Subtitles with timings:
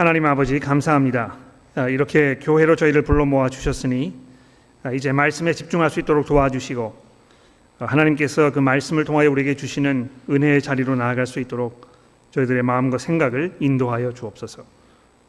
[0.00, 1.36] 하나님 아버지 감사합니다.
[1.74, 4.14] 아, 이렇게 교회로 저희를 불러 모아 주셨으니
[4.82, 6.96] 아, 이제 말씀에 집중할 수 있도록 도와주시고
[7.80, 11.86] 아, 하나님께서 그 말씀을 통하여 우리에게 주시는 은혜의 자리로 나아갈 수 있도록
[12.30, 14.64] 저희들의 마음과 생각을 인도하여 주옵소서.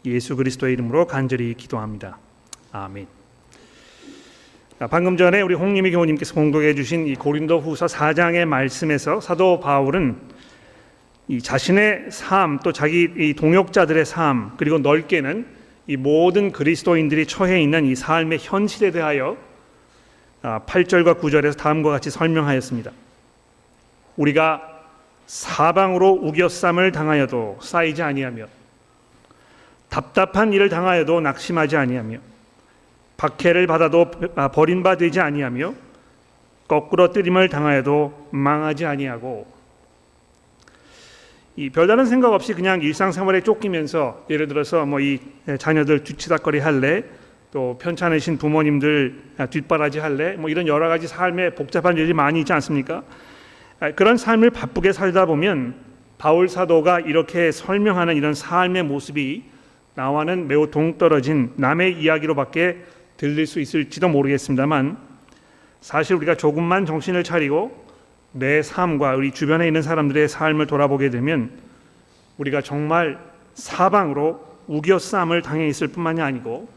[0.05, 2.17] 예수 그리스도의 이름으로 간절히 기도합니다.
[2.71, 3.07] 아멘.
[4.89, 10.30] 방금 전에 우리 홍님희 교우님께서 공독해 주신 이 고린도후서 4장의 말씀에서 사도 바울은 이
[11.39, 15.45] 자신의 삶 또 자기 이 동역자들의 삶 그리고 넓게는
[15.87, 19.37] 이 모든 그리스도인들이 처해 있는 이 삶의 현실에 대하여
[20.41, 22.91] 8절과 아, 9절에서 다음과 같이 설명하였습니다.
[24.17, 24.61] 우리가
[25.27, 28.47] 사방으로 우겨쌈을 당하여도 쌓이지 아니하며
[29.89, 32.17] 답답한 일을 당하여도 낙심하지 아니하며
[33.17, 35.73] 박해를 받아도 아, 버림받지 아니하며
[36.67, 39.60] 거꾸로 뜨림을 당하여도 망하지 아니하고
[41.57, 45.19] 이 별다른 생각 없이 그냥 일상생활에 쫓기면서 예를 들어서 뭐 이
[45.59, 47.03] 자녀들 뒤치다거리 할래
[47.51, 52.53] 또 편찮으신 부모님들 아, 뒷바라지 할래 뭐 이런 여러 가지 삶에 복잡한 일이 많이 있지
[52.53, 53.03] 않습니까?
[53.81, 55.75] 아, 그런 삶을 바쁘게 살다 보면
[56.17, 59.43] 바울 사도가 이렇게 설명하는 이런 삶의 모습이
[59.95, 62.77] 나와는 매우 동떨어진 남의 이야기로밖에
[63.17, 64.97] 들릴 수 있을지도 모르겠습니다만
[65.81, 67.85] 사실 우리가 조금만 정신을 차리고
[68.33, 71.51] 내 삶과 우리 주변에 있는 사람들의 삶을 돌아보게 되면
[72.37, 73.19] 우리가 정말
[73.53, 76.69] 사방으로 우겨쌈을 당해 있을 뿐만이 아니고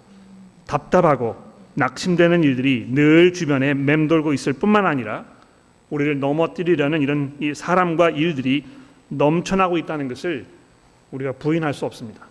[0.66, 1.36] 답답하고
[1.74, 5.24] 낙심되는 일들이 늘 주변에 맴돌고 있을 뿐만 아니라
[5.90, 8.64] 우리를 넘어뜨리려는 이런 사람과 일들이
[9.08, 10.46] 넘쳐나고 있다는 것을
[11.10, 12.26] 우리가 부인할 수 없습니다.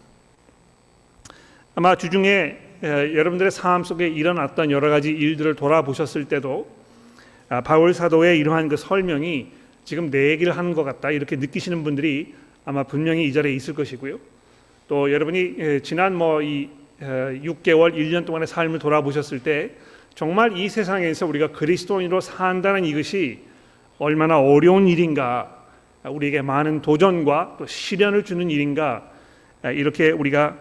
[1.76, 6.83] 아마 주중에 여러분들의 삶 속에 일어났던 여러 가지 일들을 돌아보셨을 때도 아,
[7.62, 9.48] 바울 사도의 이러한 그 설명이
[9.84, 12.34] 지금 내 얘기를 하는 것 같다 이렇게 느끼시는 분들이
[12.66, 14.20] 아마 분명히 이 자리에 있을 것이고요.
[14.88, 16.70] 또 여러분이 지난 뭐 이
[17.02, 19.72] 6개월, 1년 동안의 삶을 돌아보셨을 때
[20.16, 23.40] 정말 이 세상에서 우리가 그리스도인으로 산다는 이것이
[23.98, 25.66] 얼마나 어려운 일인가,
[26.06, 29.12] 우리에게 많은 도전과 또 시련을 주는 일인가
[29.64, 30.58] 이렇게 우리가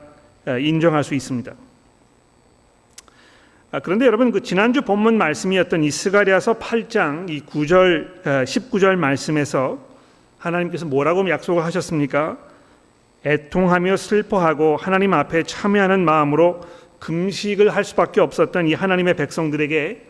[0.61, 1.53] 인정할 수 있습니다.
[3.75, 9.79] 아, 그런데 여러분 그 지난주 본문 말씀이었던 이 스가리아서 8장 이 9절 19절 말씀에서
[10.37, 12.37] 하나님께서 뭐라고 약속을 하셨습니까?
[13.25, 16.61] 애통하며 슬퍼하고 하나님 앞에 참여하는 마음으로
[16.99, 20.07] 금식을 할 수밖에 없었던 이 하나님의 백성들에게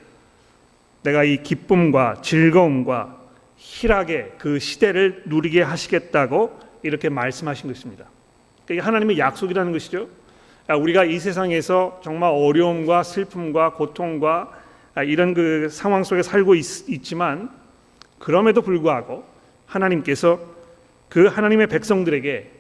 [1.05, 3.17] 내가 이 기쁨과 즐거움과
[3.59, 8.07] 희락의 그 시대를 누리게 하시겠다고 이렇게 말씀하신 것입니다.
[8.67, 10.09] 그러니까 하나님의 약속이라는 것이죠.
[10.73, 14.51] 아, 우리가 이 세상에서 정말 어려움과 슬픔과 고통과
[14.95, 16.63] 아, 이런 그 상황 속에 살고 있,
[17.03, 17.51] 지만
[18.19, 19.23] 그럼에도 불구하고
[19.67, 20.41] 하나님께서
[21.11, 22.51] 그 하나님의 백성들에게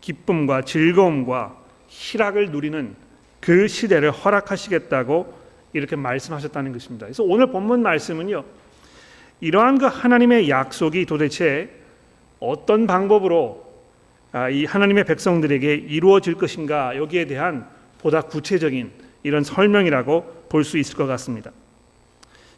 [0.00, 1.58] 기쁨과 즐거움과
[1.88, 2.96] 희락을 누리는
[3.40, 5.34] 그 시대를 허락하시겠다고
[5.74, 7.04] 이렇게 말씀하셨다는 것입니다.
[7.04, 8.44] 그래서 오늘 본문 말씀은요.
[9.42, 11.68] 이러한 그 하나님의 약속이 도대체
[12.40, 13.65] 어떤 방법으로 아,
[14.50, 17.66] 이 하나님의 백성들에게 이루어질 것인가 여기에 대한
[17.98, 18.90] 보다 구체적인
[19.22, 21.50] 이런 설명이라고 볼 수 있을 것 같습니다.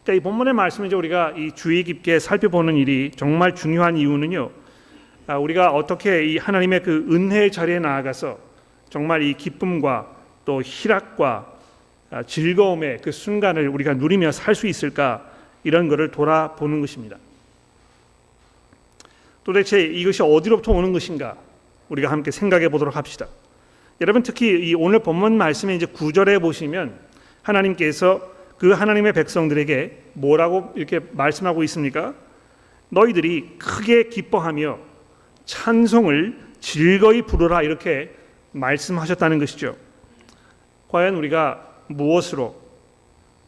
[0.02, 4.50] 그러니까 이 본문의 말씀을 우리가 이 주의 깊게 살펴보는 일이 정말 중요한 이유는요.
[5.26, 8.38] 아, 우리가 어떻게 이 하나님의 그 은혜의 자리에 나아가서
[8.88, 11.52] 정말 이 기쁨과 또 희락과
[12.10, 15.30] 아, 즐거움의 그 순간을 우리가 누리며 살 수 있을까
[15.62, 17.18] 이런 것을 돌아보는 것입니다.
[19.44, 21.36] 도대체 이것이 어디로부터 오는 것인가?
[21.88, 23.26] 우리가 함께 생각해 보도록 합시다.
[24.00, 26.98] 여러분 특히 이 오늘 본문 말씀에 이제 구절에 보시면
[27.42, 32.14] 하나님께서 그 하나님의 백성들에게 뭐라고 이렇게 말씀하고 있습니까?
[32.90, 34.78] 너희들이 크게 기뻐하며
[35.44, 38.14] 찬송을 즐거이 부르라 이렇게
[38.52, 39.76] 말씀하셨다는 것이죠.
[40.88, 42.56] 과연 우리가 무엇으로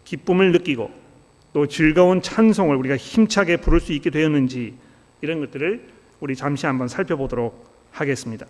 [0.05, 0.91] 기쁨을 느끼고
[1.53, 4.75] 또 즐거운 찬송을 우리가 힘차게 부를 수 있게 되었는지
[5.21, 5.89] 이런 것들을
[6.21, 8.47] 우리 잠시 한번 살펴보도록 하겠습니다.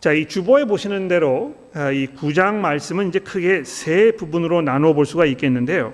[0.00, 5.04] 자, 이 주보에 보시는 대로 아, 이 구장 말씀은 이제 크게 세 부분으로 나누어 볼
[5.04, 5.92] 수가 있겠는데요.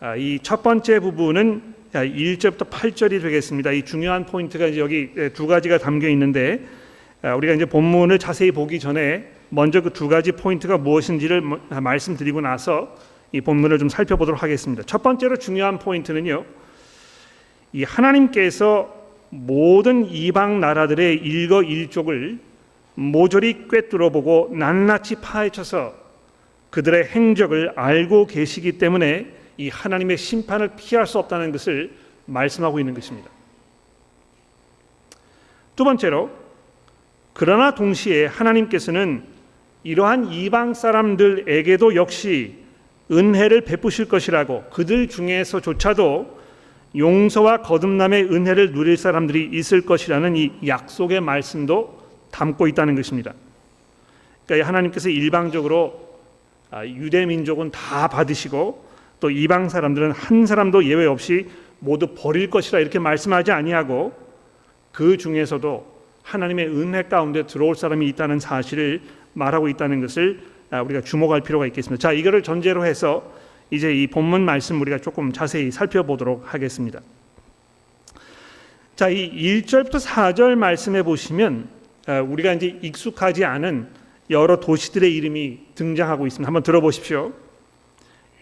[0.00, 3.72] 아, 이첫 번째 부분은 1절부터 아, 8절이 되겠습니다.
[3.72, 6.64] 이 중요한 포인트가 이제 여기 두 가지가 담겨 있는데
[7.22, 12.96] 우리가 이제 본문을 자세히 보기 전에 먼저 그 두 가지 포인트가 무엇인지를 말씀드리고 나서
[13.32, 14.82] 이 본문을 좀 살펴보도록 하겠습니다.
[14.84, 16.44] 첫 번째로 중요한 포인트는요.
[17.72, 18.97] 이 하나님께서
[19.30, 22.38] 모든 이방 나라들의 일거일족을
[22.94, 25.94] 모조리 꿰뚫어 보고 낱낱이 파헤쳐서
[26.70, 29.26] 그들의 행적을 알고 계시기 때문에
[29.56, 31.92] 이 하나님의 심판을 피할 수 없다는 것을
[32.26, 33.30] 말씀하고 있는 것입니다.
[35.76, 36.30] 두 번째로
[37.32, 39.22] 그러나 동시에 하나님께서는
[39.84, 42.56] 이러한 이방 사람들에게도 역시
[43.10, 46.37] 은혜를 베푸실 것이라고 그들 중에서조차도
[46.96, 51.98] 용서와 거듭남의 은혜를 누릴 사람들이 있을 것이라는 이 약속의 말씀도
[52.30, 53.34] 담고 있다는 것입니다.
[54.46, 56.08] 그러니까 하나님께서 일방적으로
[56.70, 58.86] 아, 유대 민족은 다 받으시고
[59.20, 61.46] 또 이방 사람들은 한 사람도 예외 없이
[61.78, 64.12] 모두 버릴 것이라 이렇게 말씀하지 아니하고
[64.92, 69.00] 그 중에서도 하나님의 은혜 가운데 들어올 사람이 있다는 사실을
[69.32, 70.40] 말하고 있다는 것을
[70.70, 72.00] 아, 우리가 주목할 필요가 있겠습니다.
[72.00, 73.32] 자, 이거를 전제로 해서
[73.70, 77.00] 이제 이 본문 말씀 우리가 조금 자세히 살펴보도록 하겠습니다.
[78.96, 79.30] 자, 이
[79.62, 81.68] 1절부터 4절 말씀해 보시면
[82.06, 83.88] 아, 우리가 이제 익숙하지 않은
[84.30, 86.46] 여러 도시들의 이름이 등장하고 있습니다.
[86.46, 87.32] 한번 들어보십시오.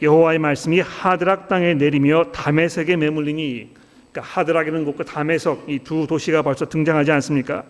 [0.02, 3.70] 여호와의 말씀이 하드락 땅에 내리며 다메섹에 매물리니
[4.12, 7.64] 그러니까 하드락이라는 곳과 다메석 이두 도시가 벌써 등장하지 않습니까?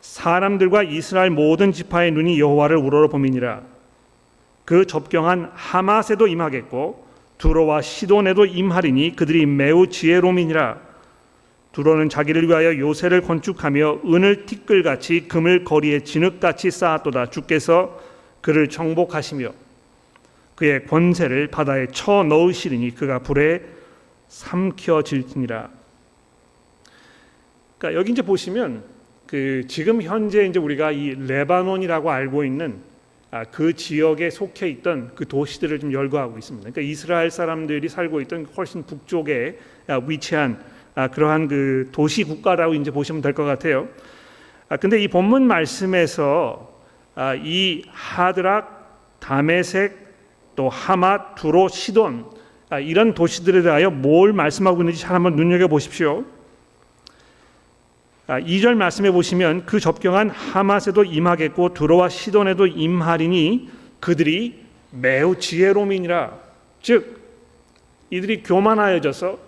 [0.00, 3.62] 사람들과 이스라엘 모든 지파의 눈이 여호와를 우러러봄이니라
[4.68, 7.02] 그 접경한 하맛에도 임하겠고
[7.38, 10.78] 두로와 시돈에도 임하리니 그들이 매우 지혜로움이니라
[11.72, 17.98] 두로는 자기를 위하여 요새를 건축하며 은을 티끌같이 금을 거리에 진흙같이 쌓았도다 주께서
[18.42, 19.54] 그를 정복하시며
[20.54, 23.62] 그의 권세를 바다에 쳐 넣으시리니 그가 불에
[24.28, 25.70] 삼켜질지니라.
[27.78, 28.84] 그러니까 여기 이제 보시면
[29.26, 32.97] 그 지금 현재 이제 우리가 이 레바논이라고 알고 있는 아,
[33.50, 36.70] 그 지역에 속해 있던 그 도시들을 좀 열거하고 있습니다.
[36.70, 40.58] 그러니까 이스라엘 사람들이 살고 있던 훨씬 북쪽에 아, 위치한
[40.94, 43.88] 아, 그러한 그 도시 국가라고 이제 보시면 될 것 같아요.
[44.68, 46.74] 아, 근데 이 본문 말씀에서
[47.14, 50.08] 아, 이 하드락, 다메색,
[50.56, 52.26] 또 하맛, 두로, 시돈
[52.70, 56.24] 아, 이런 도시들에 대하여 뭘 말씀하고 있는지 잘 한번 눈여겨 보십시오.
[58.28, 63.70] 2절 아, 말씀해 보시면 그 접경한 하맛에도 임하겠고 두로와 시돈에도 임하리니
[64.00, 66.38] 그들이 매우 지혜로움이니라
[66.82, 67.18] 즉
[68.10, 69.38] 이들이 교만하여져서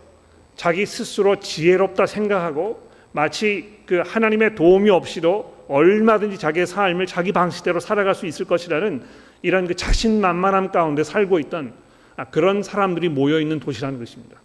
[0.56, 8.14] 자기 스스로 지혜롭다 생각하고 마치 그 하나님의 도움이 없이도 얼마든지 자기의 삶을 자기 방식대로 살아갈
[8.14, 9.02] 수 있을 것이라는
[9.42, 11.74] 이런 그 자신만만함 가운데 살고 있던
[12.16, 14.40] 아, 그런 사람들이 모여 있는 도시라는 것입니다.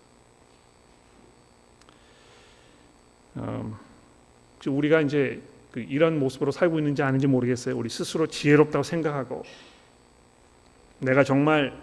[3.35, 3.84] 어,
[4.71, 5.41] 우리가 이제
[5.71, 7.75] 그 이런 모습으로 살고 있는지 아닌지 모르겠어요.
[7.77, 9.43] 우리 스스로 지혜롭다고 생각하고
[10.99, 11.73] 내가 정말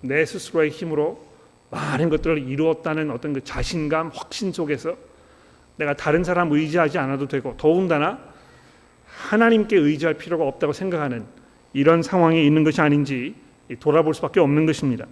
[0.00, 1.22] 내 스스로의 힘으로
[1.70, 4.96] 많은 것들을 이루었다는 어떤 그 자신감, 확신 속에서
[5.76, 8.18] 내가 다른 사람 의지하지 않아도 되고 더군다나
[9.06, 11.24] 하나님께 의지할 필요가 없다고 생각하는
[11.72, 13.34] 이런 상황에 있는 것이 아닌지
[13.80, 15.06] 돌아볼 수밖에 없는 것입니다.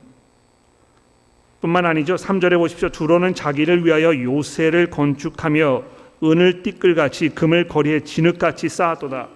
[1.61, 2.15] 뿐만 아니죠.
[2.15, 2.89] 3절에 보십시오.
[2.89, 9.29] 두로는 자기를 위하여 요새를 건축하며 은을 띠끌같이 금을 거리에 진흙같이 쌓았도다.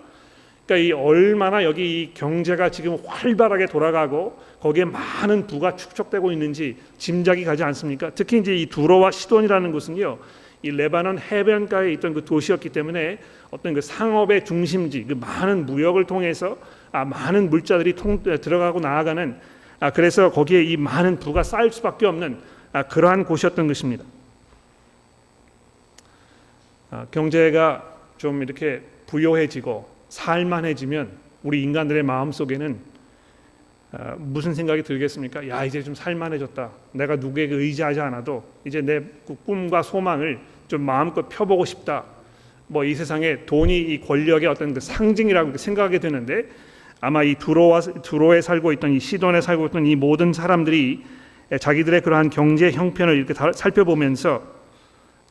[0.66, 7.44] 그러니까 이 얼마나 여기 이 경제가 지금 활발하게 돌아가고 거기에 많은 부가 축적되고 있는지 짐작이
[7.44, 8.10] 가지 않습니까?
[8.14, 10.18] 특히 이제 이 두로와 시돈이라는 곳은요.
[10.62, 13.18] 이 레바논 해변가에 있던 그 도시였기 때문에
[13.50, 16.56] 어떤 그 상업의 중심지, 그 많은 무역을 통해서
[16.90, 19.36] 아, 많은 물자들이 통, 들어가고 나아가는
[19.80, 22.38] 아, 그래서 거기에 이 많은 부가 쌓일 수밖에 없는
[22.72, 24.04] 아, 그러한 곳이었던 것입니다.
[26.94, 27.82] 아, 경제가
[28.18, 31.10] 좀 이렇게 부요해지고 살만해지면
[31.42, 32.78] 우리 인간들의 마음 속에는
[33.90, 35.48] 아, 무슨 생각이 들겠습니까?
[35.48, 36.70] 야 이제 좀 살만해졌다.
[36.92, 42.04] 내가 누구에게 의지하지 않아도 이제 내그 꿈과 소망을 좀 마음껏 펴보고 싶다.
[42.68, 46.44] 뭐 이 세상에 돈이 이 권력의 어떤 그 상징이라고 생각하게 되는데
[47.00, 51.02] 아마 이 두로와 두로에 살고 있던 이 시돈에 살고 있던 이 모든 사람들이
[51.60, 54.44] 자기들의 그러한 경제 형편을 이렇게 살펴보면서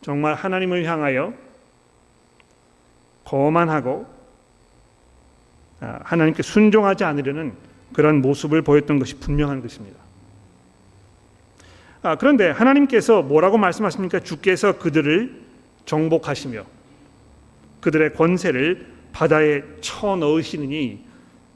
[0.01, 1.33] 정말 하나님을 향하여
[3.23, 4.05] 거만하고
[5.79, 7.53] 아, 하나님께 순종하지 않으려는
[7.93, 9.99] 그런 모습을 보였던 것이 분명한 것입니다.
[12.01, 14.19] 아, 그런데 하나님께서 뭐라고 말씀하십니까?
[14.19, 15.41] 주께서 그들을
[15.85, 16.63] 정복하시며
[17.81, 21.05] 그들의 권세를 바다에 쳐 넣으시느니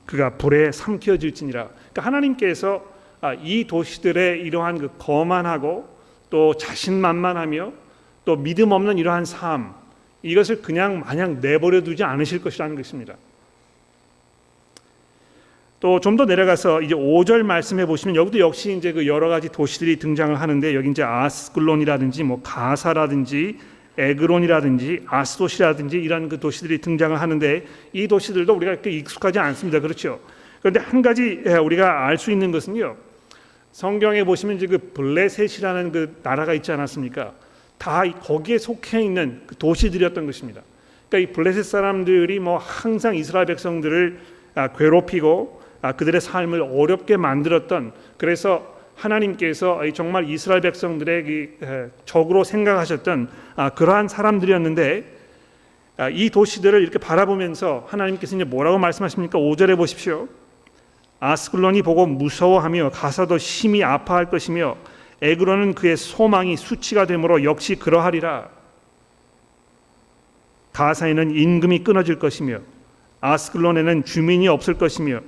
[0.05, 1.67] 그가 불에 삼켜질지니라.
[1.67, 2.83] 그러니까 하나님께서
[3.19, 5.87] 아, 이 도시들의 이러한 그 거만하고
[6.29, 7.73] 또 자신만만하며
[8.25, 9.73] 또 믿음 없는 이러한 삶
[10.27, 13.15] 이것을 그냥 마냥 내버려 두지 않으실 것이라는 것입니다.
[15.79, 19.97] 또 좀 더 내려가서 이제 5절 말씀해 보시면 여기도 역시 이제 그 여러 가지 도시들이
[19.99, 23.57] 등장을 하는데 여기 이제 아스글론이라든지 뭐 가사라든지
[23.99, 29.79] 에그론이라든지 아스도시라든지 이런 그 도시들이 등장을 하는데 이 도시들도 우리가 그렇게 익숙하지 않습니다.
[29.79, 30.19] 그렇죠?
[30.61, 32.95] 그런데 한 가지 예, 우리가 알 수 있는 것은요.
[33.71, 37.33] 성경에 보시면 이제 그 블레셋이라는 그 나라가 있지 않았습니까?
[37.77, 40.61] 다 거기에 속해 있는 그 도시들이었던 것입니다.
[41.09, 44.19] 그러니까 이 블레셋 사람들이 뭐 항상 이스라엘 백성들을
[44.55, 51.49] 아, 괴롭히고 아, 그들의 삶을 어렵게 만들었던 그래서 하나님께서 정말 이스라엘 백성들의
[52.05, 55.17] 적으로 생각하셨던 아, 그러한 사람들이었는데
[56.11, 59.39] 이 도시들을 이렇게 바라보면서 하나님께서 이제 뭐라고 말씀하십니까?
[59.39, 60.27] 5절에 보십시오.
[61.19, 64.77] 아스글론이 보고 무서워하며 가사도 심히 아파할 것이며
[65.21, 68.49] 에그로는 그의 소망이 수치가 되므로 역시 그러하리라.
[70.73, 72.59] 가사에는 임금이 끊어질 것이며
[73.21, 75.21] 아스글론에는 주민이 없을 것이며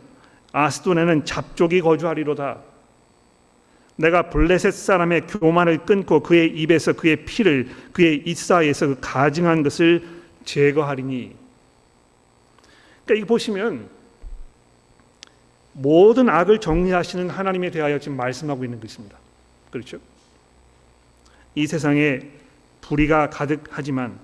[0.52, 2.60] 아스돈에는 잡족이 거주하리로다.
[3.96, 10.04] 내가 블레셋 사람의 교만을 끊고 그의 입에서 그의 피를 그의 입사에서 그 가증한 것을
[10.46, 11.36] 제거하리니.
[13.06, 13.90] 그러니까 이거 보시면
[15.74, 19.18] 모든 악을 정리하시는 하나님에 대하여 지금 말씀하고 있는 것입니다.
[19.72, 20.00] 그렇죠?
[21.56, 22.22] 이 세상에
[22.82, 24.18] 불의가 가득하지만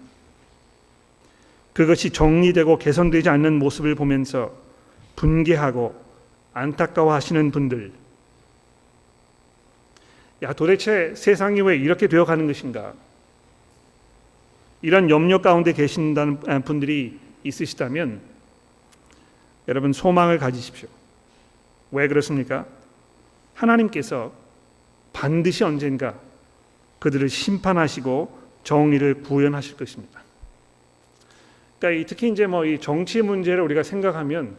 [1.74, 4.56] 그것이 정리되고 개선되지 않는 모습을 보면서
[5.16, 5.96] 분개하고
[6.54, 7.92] 안타까워하시는 분들
[10.44, 12.94] 야 도대체 세상이 왜 이렇게 되어 가는 것인가
[14.82, 18.22] 이런 염려 가운데 계신다는 분들이 있으시다면
[19.68, 20.88] 여러분 소망을 가지십시오.
[21.92, 22.66] 왜 그렇습니까?
[23.56, 24.32] 하나님께서
[25.16, 26.14] 반드시 언젠가
[27.00, 30.22] 그들을 심판하시고 정의를 구현하실 것입니다.
[31.80, 34.58] 그러니까 특히 이제 뭐 이 정치 문제를 우리가 생각하면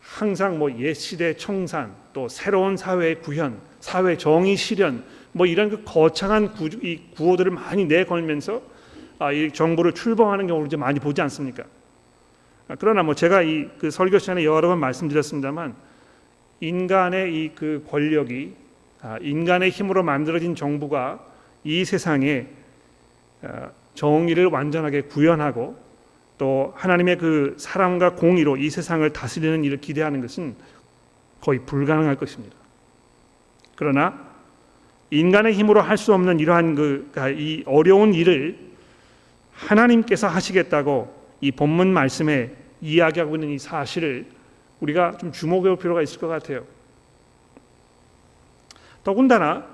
[0.00, 5.82] 항상 뭐 옛 시대 청산 또 새로운 사회 구현, 사회 정의 실현 뭐 이런 그
[5.84, 8.62] 거창한 구, 이 구호들을 많이 내걸면서
[9.18, 11.64] 아, 이 정부를 출범하는 경우를 이제 많이 보지 않습니까?
[12.68, 15.74] 아, 그러나 뭐 제가 이 그 설교 시간에 여러 번 말씀드렸습니다만
[16.60, 18.65] 인간의 이 그 권력이 아,
[19.20, 21.24] 인간의 힘으로 만들어진 정부가
[21.64, 22.46] 이 세상에
[23.42, 25.76] 아, 정의를 완전하게 구현하고
[26.38, 30.54] 또 하나님의 그 사랑과 공의로 이 세상을 다스리는 일을 기대하는 것은
[31.40, 32.56] 거의 불가능할 것입니다.
[33.74, 34.26] 그러나
[35.10, 38.58] 인간의 힘으로 할 수 없는 이러한 그이 그러니까 어려운 일을
[39.52, 44.26] 하나님께서 하시겠다고 이 본문 말씀에 이야기하고 있는 이 사실을
[44.80, 46.64] 우리가 좀 주목해 볼 필요가 있을 것 같아요.
[49.06, 49.64] 더군다나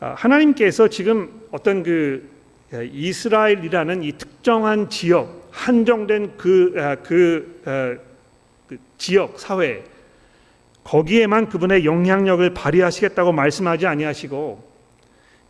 [0.00, 2.26] 아, 하나님께서 지금 어떤 그
[2.72, 7.94] 이스라엘이라는 이 특정한 지역 한정된 그, 아, 그, 아,
[8.66, 9.84] 그 지역 사회
[10.82, 14.64] 거기에만 그분의 영향력을 발휘하시겠다고 말씀하지 아니하시고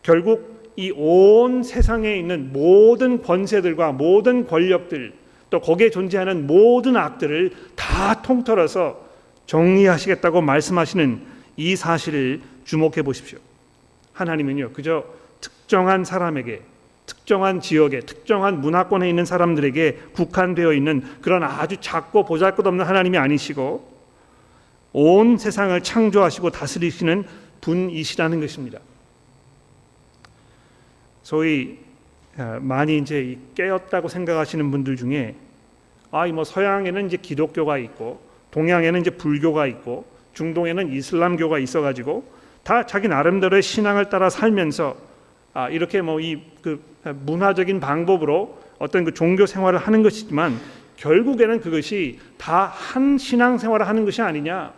[0.03, 5.13] 결국 이 온 세상에 있는 모든 권세들과 모든 권력들
[5.49, 9.05] 또 거기에 존재하는 모든 악들을 다 통틀어서
[9.45, 13.39] 정리하시겠다고 말씀하시는 이 사실을 주목해 보십시오.
[14.13, 15.05] 하나님은요, 그저
[15.41, 16.61] 특정한 사람에게,
[17.05, 23.95] 특정한 지역에, 특정한 문화권에 있는 사람들에게 국한되어 있는 그런 아주 작고 보잘것없는 하나님이 아니시고
[24.93, 27.25] 온 세상을 창조하시고 다스리시는
[27.61, 28.79] 분이시라는 것입니다.
[31.23, 31.79] 소위
[32.37, 35.35] 어, 많이 이제 깨었다고 생각하시는 분들 중에
[36.11, 38.21] 아뭐 서양에는 이제 기독교가 있고
[38.51, 42.23] 동양에는 이제 불교가 있고 중동에는 이슬람교가 있어가지고
[42.63, 44.95] 다 자기 나름대로의 신앙을 따라 살면서
[45.53, 46.79] 아 이렇게 뭐 이 그
[47.25, 50.59] 문화적인 방법으로 어떤 그 종교 생활을 하는 것이지만
[50.97, 54.73] 결국에는 그것이 다 한 신앙 생활을 하는 것이 아니냐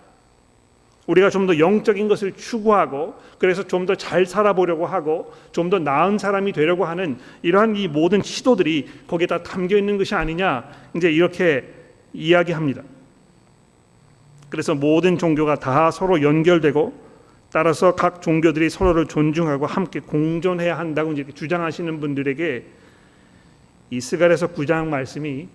[1.07, 6.17] 우리가 좀 더 영적인 것을 추구하고 그래서 좀 더 잘 살아보려고 하고 좀 더 나은
[6.17, 11.63] 사람이 되려고 하는 이러한 이 모든 시도들이 거기에 다 담겨 있는 것이 아니냐 이제 이렇게
[12.13, 12.81] 이야기합니다.
[14.49, 17.07] 그래서 모든 종교가 다 서로 연결되고
[17.51, 22.65] 따라서 각 종교들이 서로를 존중하고 함께 공존해야 한다고 이제 주장하시는 분들에게
[23.89, 25.47] 이스갈에서 구장 말씀이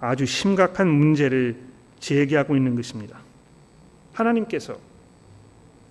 [0.00, 1.56] 아주 심각한 문제를
[2.00, 3.18] 제기하고 있는 것입니다.
[4.12, 4.78] 하나님께서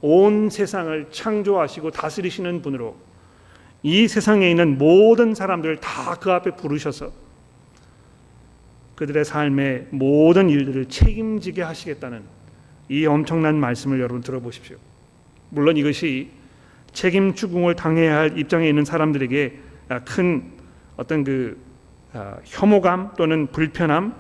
[0.01, 2.95] 온 세상을 창조하시고 다스리시는 분으로
[3.83, 7.11] 이 세상에 있는 모든 사람들을 다 그 앞에 부르셔서
[8.95, 12.21] 그들의 삶의 모든 일들을 책임지게 하시겠다는
[12.89, 14.77] 이 엄청난 말씀을 여러분 들어보십시오.
[15.49, 16.29] 물론 이것이
[16.91, 19.59] 책임 추궁을 당해야 할 입장에 있는 사람들에게
[20.05, 20.51] 큰
[20.97, 21.57] 어떤 그
[22.13, 24.13] 아, 혐오감 또는 불편함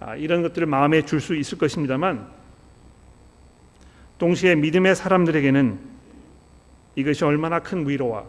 [0.00, 2.26] 아, 이런 것들을 마음에 줄 수 있을 것입니다만
[4.16, 5.78] 동시에 믿음의 사람들에게는
[6.96, 8.24] 이것이 얼마나 큰 위로와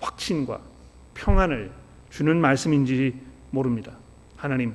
[0.00, 0.60] 확신과
[1.14, 1.72] 평안을
[2.10, 3.14] 주는 말씀인지
[3.50, 3.96] 모릅니다.
[4.36, 4.74] 하나님,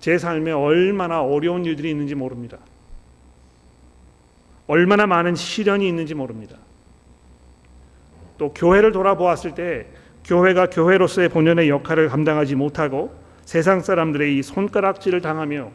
[0.00, 2.58] 제 삶에 얼마나 어려운 일들이 있는지 모릅니다.
[4.70, 6.56] 얼마나 많은 시련이 있는지 모릅니다.
[8.38, 9.86] 또 교회를 돌아보았을 때
[10.24, 13.12] 교회가 교회로서의 본연의 역할을 감당하지 못하고
[13.44, 15.72] 세상 사람들의 이 손가락질을 당하며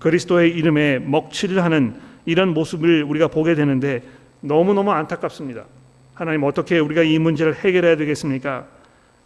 [0.00, 1.94] 그리스도의 이름에 먹칠을 하는
[2.26, 4.02] 이런 모습을 우리가 보게 되는데
[4.40, 5.66] 너무너무 안타깝습니다.
[6.14, 8.66] 하나님 어떻게 우리가 이 문제를 해결해야 되겠습니까?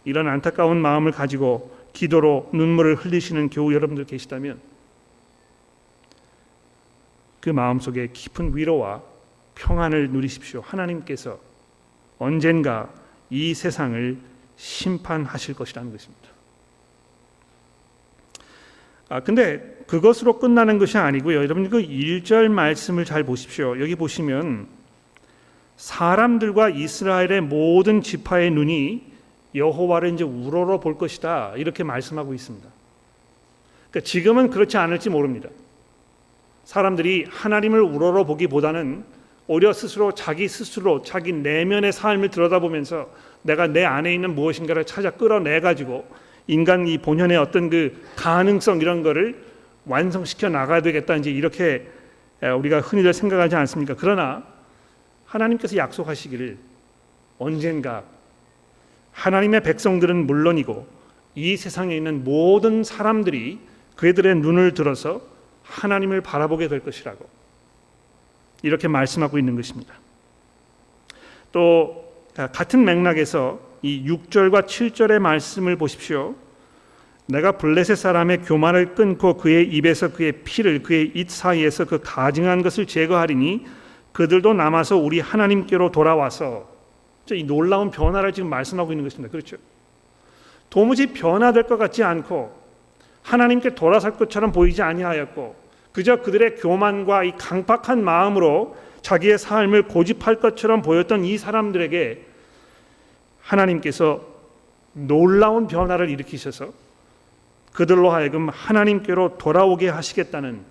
[0.05, 4.59] 이런 안타까운 마음을 가지고 기도로 눈물을 흘리시는 교우 여러분들 계시다면
[7.47, 9.01] 그 마음속에 깊은 위로와
[9.55, 10.59] 평안을 누리십시오.
[10.59, 11.39] 하나님께서
[12.19, 12.93] 언젠가
[13.29, 14.17] 이 세상을
[14.57, 16.27] 심판하실 것이라는 것입니다.
[19.07, 21.37] 아 근데 그것으로 끝나는 것이 아니고요.
[21.37, 23.79] 여러분 그 1절 말씀을 잘 보십시오.
[23.79, 24.67] 여기 보시면
[25.77, 29.09] 사람들과 이스라엘의 모든 지파의 눈이
[29.55, 31.53] 여호와를 이제 우러러 볼 것이다.
[31.55, 32.67] 이렇게 말씀하고 있습니다.
[33.89, 35.47] 그러니까 지금은 그렇지 않을지 모릅니다.
[36.67, 39.05] 사람들이 하나님을 우러러 보기보다는
[39.47, 43.09] 오히려 스스로 자기 스스로 자기 내면의 삶을 들여다보면서
[43.43, 46.05] 내가 내 안에 있는 무엇인가를 찾아 끌어내 가지고
[46.45, 49.41] 인간 이 본연의 어떤 그 가능성 이런 거를
[49.85, 51.87] 완성시켜 나가야 되겠다 이제 이렇게
[52.41, 53.95] 우리가 흔히들 생각하지 않습니까?
[53.97, 54.43] 그러나
[55.25, 56.57] 하나님께서 약속하시기를
[57.39, 58.03] 언젠가
[59.13, 60.85] 하나님의 백성들은 물론이고
[61.35, 63.57] 이 세상에 있는 모든 사람들이
[63.95, 65.36] 그들의 눈을 들어서
[65.69, 67.27] 하나님을 바라보게 될 것이라고
[68.63, 69.93] 이렇게 말씀하고 있는 것입니다.
[71.51, 76.35] 또 같은 맥락에서 이 6절과 7절의 말씀을 보십시오.
[77.27, 82.85] 내가 블레셋 사람의 교만을 끊고 그의 입에서 그의 피를 그의 입 사이에서 그 가증한 것을
[82.85, 83.65] 제거하리니
[84.13, 86.69] 그들도 남아서 우리 하나님께로 돌아와서
[87.31, 89.31] 이 놀라운 변화를 지금 말씀하고 있는 것입니다.
[89.31, 89.57] 그렇죠?
[90.69, 92.56] 도무지 변화될 것 같지 않고
[93.27, 95.55] 하나님께 돌아설 것처럼 보이지 아니하였고
[95.91, 102.25] 그저 그들의 교만과 이 강팍한 마음으로 자기의 삶을 고집할 것처럼 보였던 이 사람들에게
[103.41, 104.25] 하나님께서
[104.93, 106.71] 놀라운 변화를 일으키셔서
[107.73, 110.61] 그들로 하여금 하나님께로 돌아오게 하시겠다는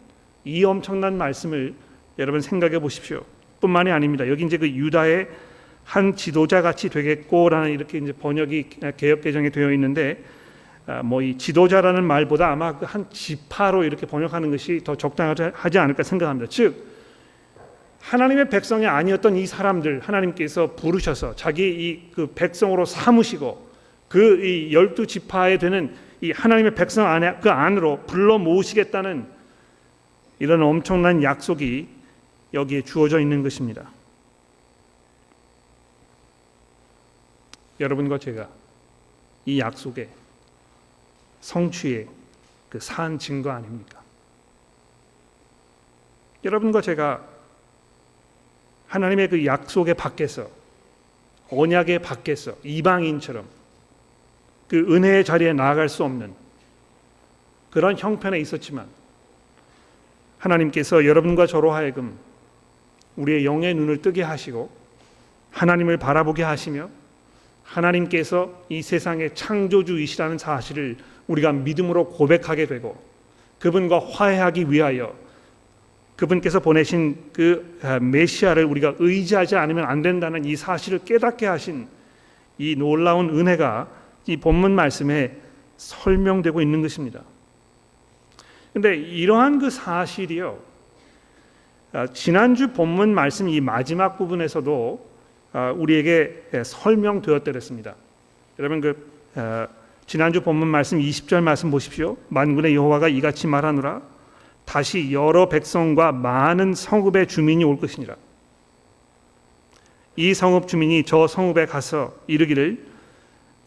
[0.45, 1.75] 이 엄청난 말씀을
[2.19, 3.23] 여러분 생각해 보십시오.
[3.61, 4.29] 뿐만이 아닙니다.
[4.29, 5.29] 여기 이제 그 유다의
[5.85, 10.36] 한 지도자 같이 되겠고라는 이렇게 이제 번역이 개혁 개정에 되어 있는데 아,
[11.05, 16.49] 뭐 이 지도자라는 말보다 아마 그한 지파로 이렇게 번역하는 것이 더 적당하지 않을까 생각합니다.
[16.49, 16.95] 즉
[18.01, 23.67] 하나님의 백성이 아니었던 이 사람들 하나님께서 부르셔서 자기 이 그 백성으로 삼으시고
[24.09, 29.27] 그 이 열두 지파에 되는 이 하나님의 백성 안에 그 안으로 불러 모으시겠다는
[30.39, 31.89] 이런 엄청난 약속이
[32.55, 33.91] 여기에 주어져 있는 것입니다.
[37.81, 38.49] 여러분과 제가
[39.45, 40.09] 이 약속의
[41.47, 42.09] 성취의
[42.69, 44.03] 그 산 증거 아닙니까?
[46.45, 47.25] 여러분과 제가
[48.89, 50.49] 하나님의 그 약속의 밖에서
[51.51, 53.47] 언약의 밖에서 이방인처럼
[54.69, 56.35] 그 은혜의 자리에 나아갈 수 없는
[57.71, 58.89] 그런 형편에 있었지만
[60.39, 62.19] 하나님께서 여러분과 저로 하여금
[63.17, 64.71] 우리의 영의 눈을 뜨게 하시고
[65.53, 66.91] 하나님을 바라보게 하시며
[67.63, 72.97] 하나님께서 이 세상의 창조주이시라는 사실을 우리가 믿음으로 고백하게 되고
[73.59, 75.15] 그분과 화해하기 위하여
[76.17, 81.89] 그분께서 보내신 그 아, 메시아를 우리가 의지하지 않으면 안 된다는 이 사실을 깨닫게 하신
[82.59, 83.89] 이 놀라운 은혜가
[84.27, 85.37] 이 본문 말씀에
[85.77, 87.21] 설명되고 있는 것입니다.
[88.73, 90.59] 근데 이러한 그 사실이요.
[91.93, 95.07] 아, 지난주 본문 말씀 이 마지막 부분에서도
[95.53, 97.95] 아, 우리에게 설명되었더랬습니다.
[98.59, 99.11] 여러분 그
[100.07, 102.17] 지난주 본문 말씀 20절 말씀 보십시오.
[102.29, 104.03] 만군의 여호와가 이같이 말하노라
[104.65, 108.15] 다시 여러 백성과 많은 성읍의 주민이 올 것이니라.
[110.15, 112.87] 이 성읍 주민이 저 성읍에 가서 이르기를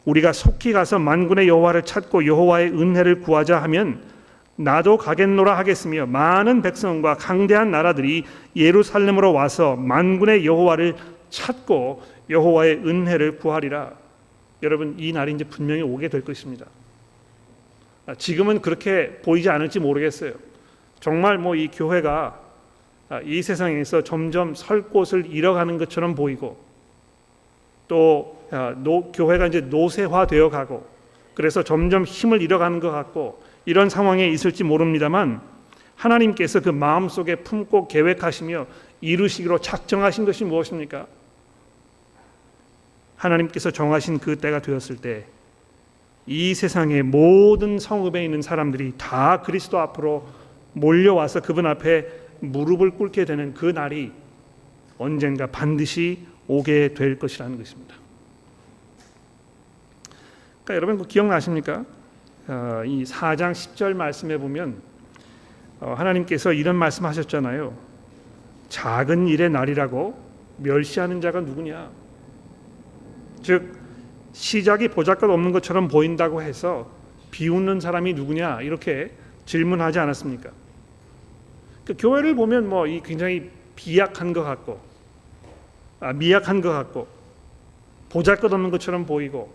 [0.06, 4.02] 우리가 속히 가서 만군의 여호와를 찾고 여호와의 은혜를 구하자 하면
[4.56, 8.24] 나도 가겠노라 하겠으며 많은 백성과 강대한 나라들이
[8.56, 10.96] 예루살렘으로 와서 만군의 여호와를
[11.30, 13.99] 찾고 여호와의 은혜를 구하리라.
[14.64, 16.66] 여러분 이 날이 이제 분명히 오게 될 것입니다.
[18.06, 20.34] 아, 지금은 그렇게 보이지 않을지 모르겠어요.
[21.00, 22.40] 정말 뭐 이 교회가
[23.10, 26.58] 아, 이 세상에서 점점 설 곳을 잃어가는 것처럼 보이고
[27.88, 30.86] 또 아, 노, 교회가 이제 노쇠화되어 가고
[31.34, 35.42] 그래서 점점 힘을 잃어가는 것 같고 이런 상황에 있을지 모릅니다만
[35.96, 38.68] 하나님께서 그 마음 속에 품고 계획하시며
[39.02, 41.08] 이루시기로 작정하신 것이 무엇입니까?
[43.20, 45.28] 하나님께서 정하신 그 때가 되었을 때
[46.30, 50.28] 이 세상의 모든 성읍에 있는 사람들이 다 그리스도 앞으로
[50.74, 52.08] 몰려와서 그분 앞에
[52.40, 54.12] 무릎을 꿇게 되는 그 날이
[55.00, 57.96] 언젠가 반드시 오게 될 것이라는 것입니다.
[60.64, 61.84] 그러니까 여러분 그 기억나십니까?
[62.48, 64.84] 어, 이 4장 10절 말씀에 보면
[65.80, 67.76] 어, 하나님께서 이런 말씀하셨잖아요.
[68.70, 71.90] 작은 일의 날이라고 멸시하는 자가 누구냐?
[73.44, 73.74] 즉
[74.34, 76.90] 시작이 보잘것 없는 것처럼 보인다고 해서
[77.32, 79.12] 비웃는 사람이 누구냐 이렇게
[79.46, 80.50] 질문하지 않았습니까?
[81.86, 84.80] 그 교회를 보면 뭐 이 굉장히 비약한 것 같고
[86.00, 87.08] 아, 미약한 것 같고
[88.10, 89.52] 보잘것없는 것처럼 보이고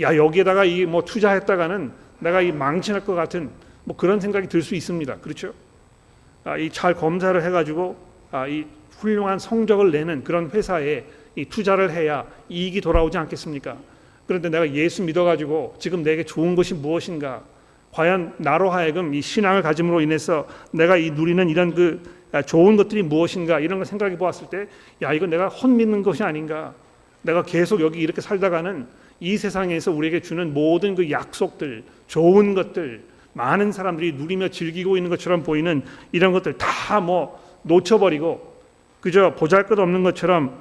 [0.00, 3.50] 야 여기에다가 이 뭐 투자했다가는 내가 이 망신할 것 같은
[3.84, 5.16] 뭐 그런 생각이 들 수 있습니다.
[5.16, 5.52] 그렇죠?
[6.44, 7.96] 아, 이 잘 검사를 해가지고
[8.30, 8.66] 아, 이
[8.98, 11.04] 훌륭한 성적을 내는 그런 회사에 이
[11.48, 13.76] 투자를 해야 이익이 돌아오지 않겠습니까?
[14.26, 17.42] 그런데 내가 예수 믿어가지고 지금 내게 좋은 것이 무엇인가?
[17.92, 22.02] 과연 나로 하여금 이 신앙을 가짐으로 인해서 내가 이 누리는 이런 그
[22.46, 24.66] 좋은 것들이 무엇인가 이런 걸 생각해 보았을 때,
[25.02, 26.74] 야 이거 내가 헛 믿는 것이 아닌가?
[27.22, 28.86] 내가 계속 여기 이렇게 살다가는
[29.20, 33.02] 이 세상에서 우리에게 주는 모든 그 약속들, 좋은 것들,
[33.34, 38.54] 많은 사람들이 누리며 즐기고 있는 것처럼 보이는 이런 것들 다 뭐 놓쳐버리고
[39.00, 40.56] 그저 보잘것없는 것처럼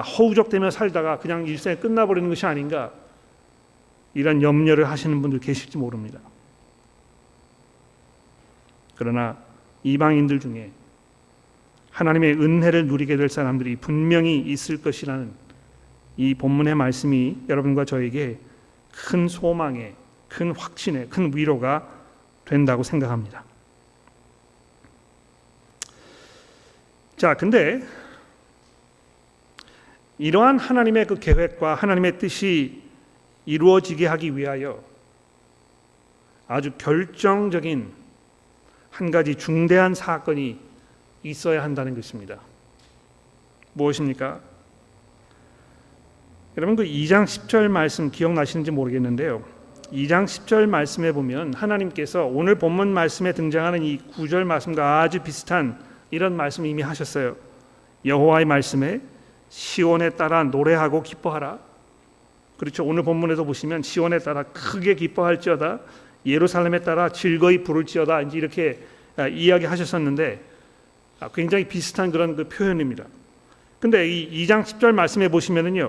[0.00, 2.92] 허우적대며 살다가 그냥 일생이 끝나버리는 것이 아닌가
[4.14, 6.20] 이런 염려를 하시는 분들 계실지 모릅니다.
[8.96, 9.36] 그러나
[9.82, 10.70] 이방인들 중에
[11.90, 15.32] 하나님의 은혜를 누리게 될 사람들이 분명히 있을 것이라는
[16.16, 18.38] 이 본문의 말씀이 여러분과 저에게
[18.92, 19.94] 큰 소망에
[20.28, 21.88] 큰 확신에 큰 위로가
[22.44, 23.44] 된다고 생각합니다.
[27.16, 27.82] 자, 근데
[30.18, 32.82] 이러한 하나님의 그 계획과 하나님의 뜻이
[33.46, 34.82] 이루어지게 하기 위하여
[36.46, 37.92] 아주 결정적인
[38.90, 40.58] 한 가지 중대한 사건이
[41.24, 42.38] 있어야 한다는 것입니다.
[43.72, 44.40] 무엇입니까?
[46.56, 49.42] 여러분 그 2장 10절 말씀 기억나시는지 모르겠는데요.
[49.92, 55.78] 2장 10절 말씀에 보면 하나님께서 오늘 본문 말씀에 등장하는 이 9절 말씀과 아주 비슷한
[56.10, 57.36] 이런 말씀 이미 하셨어요.
[58.04, 59.00] 여호와의 말씀에
[59.54, 61.60] 시온에 따라 노래하고 기뻐하라.
[62.58, 62.84] 그렇죠.
[62.84, 65.78] 오늘 본문에서 보시면 시온에 따라 크게 기뻐할지어다.
[66.26, 68.22] 예루살렘에 따라 즐거이 부를지어다.
[68.22, 68.80] 이제 이렇게
[69.16, 70.42] 아, 이야기하셨었는데
[71.20, 73.04] 아, 굉장히 비슷한 그런 그 표현입니다.
[73.78, 75.88] 근데 이 2장 10절 말씀에 보시면은요.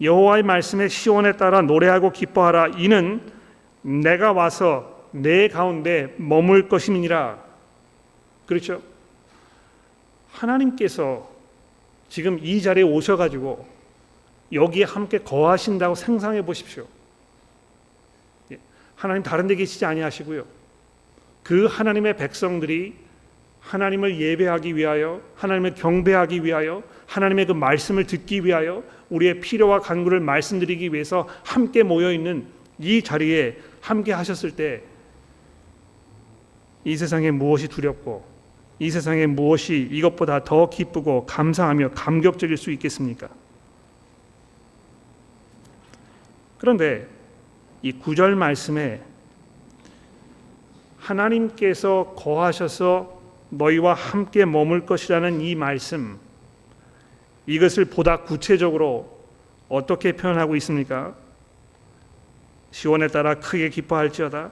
[0.00, 2.72] 여호와의 말씀에 시온에 따라 노래하고 기뻐하라.
[2.78, 3.20] 이는
[3.82, 7.38] 내가 와서 내 가운데 머물 것임이니라.
[8.46, 8.82] 그렇죠?
[10.32, 11.33] 하나님께서
[12.14, 13.66] 지금 이 자리에 오셔가지고
[14.52, 16.86] 여기에 함께 거하신다고 상상해 보십시오.
[18.52, 18.58] 예,
[18.94, 20.44] 하나님 다른 데 계시지 아니하시고요.
[21.42, 22.94] 그 하나님의 백성들이
[23.58, 30.92] 하나님을 예배하기 위하여 하나님을 경배하기 위하여 하나님의 그 말씀을 듣기 위하여 우리의 필요와 간구를 말씀드리기
[30.92, 32.46] 위해서 함께 모여 있는
[32.78, 34.84] 이 자리에 함께 하셨을 때
[36.84, 38.33] 이 세상에 무엇이 두렵고
[38.78, 43.28] 이 세상에 무엇이 이것보다 더 기쁘고 감사하며 감격적일 수 있겠습니까?
[46.58, 47.06] 그런데
[47.82, 49.02] 이 구절 말씀에
[50.98, 56.18] 하나님께서 거하셔서 너희와 함께 머물 것이라는 이 말씀
[57.46, 59.18] 이것을 보다 구체적으로
[59.68, 61.14] 어떻게 표현하고 있습니까?
[62.70, 64.50] 시온에 따라 크게 기뻐할지어다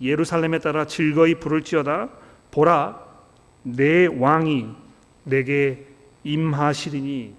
[0.00, 2.08] 예루살렘에 따라 즐거이 부를지어다
[2.50, 3.05] 보라
[3.66, 4.68] 내 왕이
[5.24, 5.84] 내게
[6.22, 7.34] 임하시리니.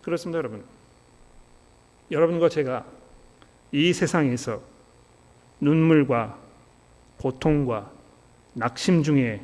[0.00, 0.64] 그렇습니다 여러분.
[2.10, 2.86] 여러분과 제가
[3.72, 4.62] 이 세상에서
[5.60, 6.38] 눈물과
[7.18, 7.90] 고통과
[8.54, 9.42] 낙심 중에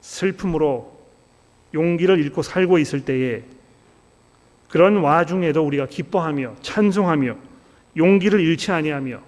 [0.00, 0.98] 슬픔으로
[1.74, 3.44] 용기를 잃고 살고 있을 때에
[4.68, 7.36] 그런 와중에도 우리가 기뻐하며 찬송하며
[7.96, 9.27] 용기를 잃지 아니하며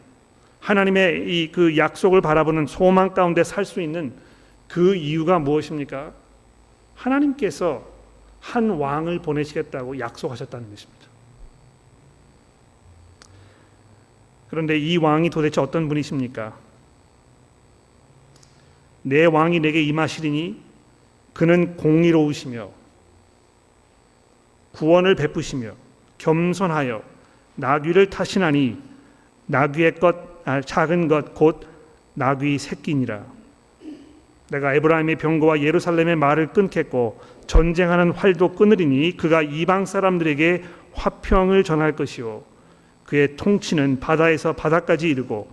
[0.61, 4.13] 하나님의 이 그 약속을 바라보는 소망 가운데 살 수 있는
[4.69, 6.13] 그 이유가 무엇입니까?
[6.95, 7.89] 하나님께서
[8.41, 11.01] 한 왕을 보내시겠다고 약속하셨다는 것입니다.
[14.49, 16.57] 그런데 이 왕이 도대체 어떤 분이십니까?
[19.03, 20.61] 내 왕이 내게 임하시리니
[21.33, 22.71] 그는 공의로우시며
[24.73, 25.73] 구원을 베푸시며
[26.19, 27.03] 겸손하여
[27.57, 28.79] 나귀를 타시나니
[29.47, 31.67] 나귀의 것 아, 작은 것 곧
[32.15, 33.25] 나귀 새끼니라.
[34.51, 42.43] 내가 에브라임의 병거와 예루살렘의 말을 끊겠고 전쟁하는 활도 끊으리니 그가 이방 사람들에게 화평을 전할 것이요
[43.05, 45.49] 그의 통치는 바다에서 바다까지 이르고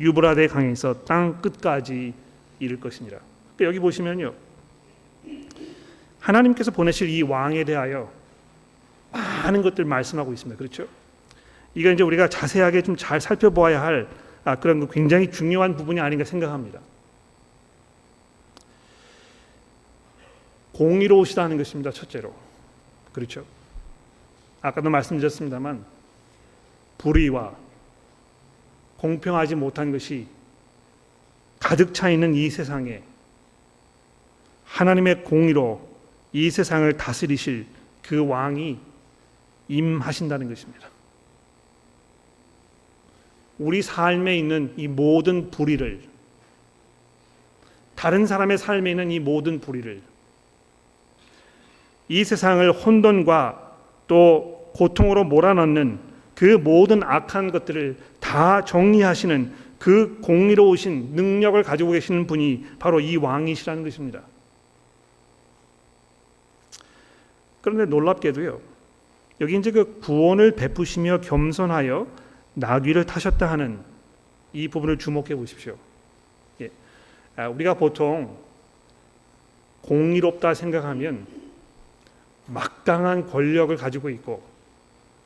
[0.00, 2.12] 유브라데 강에서 땅 끝까지
[2.58, 3.18] 이를 것이니라.
[3.56, 4.32] 그러니까 여기 보시면요.
[6.20, 8.10] 하나님께서 보내실 이 왕에 대하여
[9.12, 10.58] 많은 것들 말씀하고 있습니다.
[10.58, 10.86] 그렇죠?
[11.74, 14.08] 이거 이제 우리가 자세하게 좀 잘 살펴보아야 할
[14.44, 16.80] 아, 그런 굉장히 중요한 부분이 아닌가 생각합니다.
[20.72, 21.90] 공의로우시다는 것입니다.
[21.90, 22.34] 첫째로.
[23.12, 23.44] 그렇죠.
[24.62, 25.84] 아까도 말씀드렸습니다만
[26.98, 27.54] 불의와
[28.98, 30.26] 공평하지 못한 것이
[31.58, 33.02] 가득 차 있는 이 세상에
[34.64, 35.88] 하나님의 공의로
[36.32, 37.66] 이 세상을 다스리실
[38.02, 38.78] 그 왕이
[39.68, 40.89] 임하신다는 것입니다.
[43.60, 46.00] 우리 삶에 있는 이 모든 불의를
[47.94, 50.00] 다른 사람의 삶에 있는 이 모든 불의를
[52.08, 53.76] 이 세상을 혼돈과
[54.08, 55.98] 또 고통으로 몰아넣는
[56.34, 63.84] 그 모든 악한 것들을 다 정리하시는 그 공의로우신 능력을 가지고 계시는 분이 바로 이 왕이시라는
[63.84, 64.22] 것입니다.
[67.60, 68.58] 그런데 놀랍게도요.
[69.42, 72.06] 여기 이제 그 구원을 베푸시며 겸손하여
[72.60, 73.78] 나귀를 타셨다 하는
[74.52, 75.76] 이 부분을 주목해 보십시오.
[76.60, 76.70] 예.
[77.36, 78.36] 아, 우리가 보통
[79.82, 81.26] 공의롭다 생각하면
[82.46, 84.42] 막강한 권력을 가지고 있고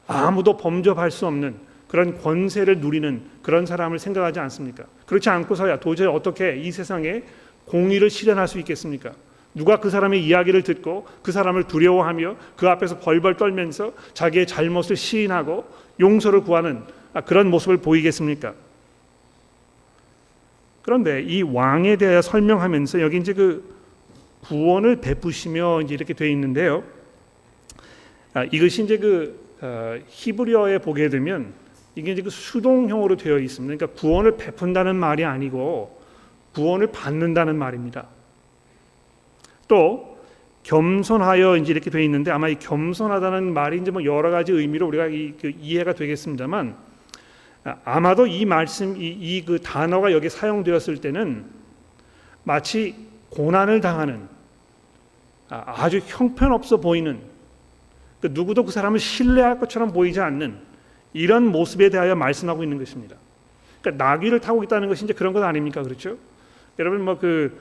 [0.06, 1.56] 아무도 범접할 수 없는
[1.88, 4.84] 그런 권세를 누리는 그런 사람을 생각하지 않습니까?
[5.06, 7.22] 그렇지 않고서야 도저히 어떻게 이 세상에
[7.66, 9.12] 공의를 실현할 수 있겠습니까?
[9.54, 15.64] 누가 그 사람의 이야기를 듣고 그 사람을 두려워하며 그 앞에서 벌벌 떨면서 자기의 잘못을 시인하고
[16.00, 16.82] 용서를 구하는
[17.20, 18.54] 그런 모습을 보이겠습니까?
[20.82, 23.74] 그런데 이 왕에 대해 설명하면서 여기 이제 그
[24.42, 26.84] 구원을 베푸시며 이제 이렇게 돼 있는데요.
[28.34, 31.54] 아, 이것이 이제 그 어, 히브리어에 보게 되면
[31.94, 33.76] 이게 이제 그 수동형으로 되어 있습니다.
[33.76, 35.98] 그러니까 구원을 베푼다는 말이 아니고
[36.52, 38.08] 구원을 받는다는 말입니다.
[39.68, 40.18] 또
[40.64, 45.06] 겸손하여 이제 이렇게 되어 있는데 아마 이 겸손하다는 말이 이제 뭐 여러 가지 의미로 우리가
[45.06, 46.76] 이, 그 이해가 되겠습니다만
[47.64, 51.44] 아, 아마도 이 말씀 이그 단어가 여기 사용되었을 때는
[52.44, 52.94] 마치
[53.30, 54.28] 고난을 당하는
[55.48, 57.20] 아, 아주 형편없어 보이는
[58.20, 60.56] 그 누구도 그 사람을 신뢰할 것처럼 보이지 않는
[61.12, 63.16] 이런 모습에 대하여 말씀하고 있는 것입니다.
[63.80, 66.16] 그러니까 나귀를 타고 있다는 것이 이제 그런 것 아닙니까, 그렇죠?
[66.78, 67.60] 여러분 뭐그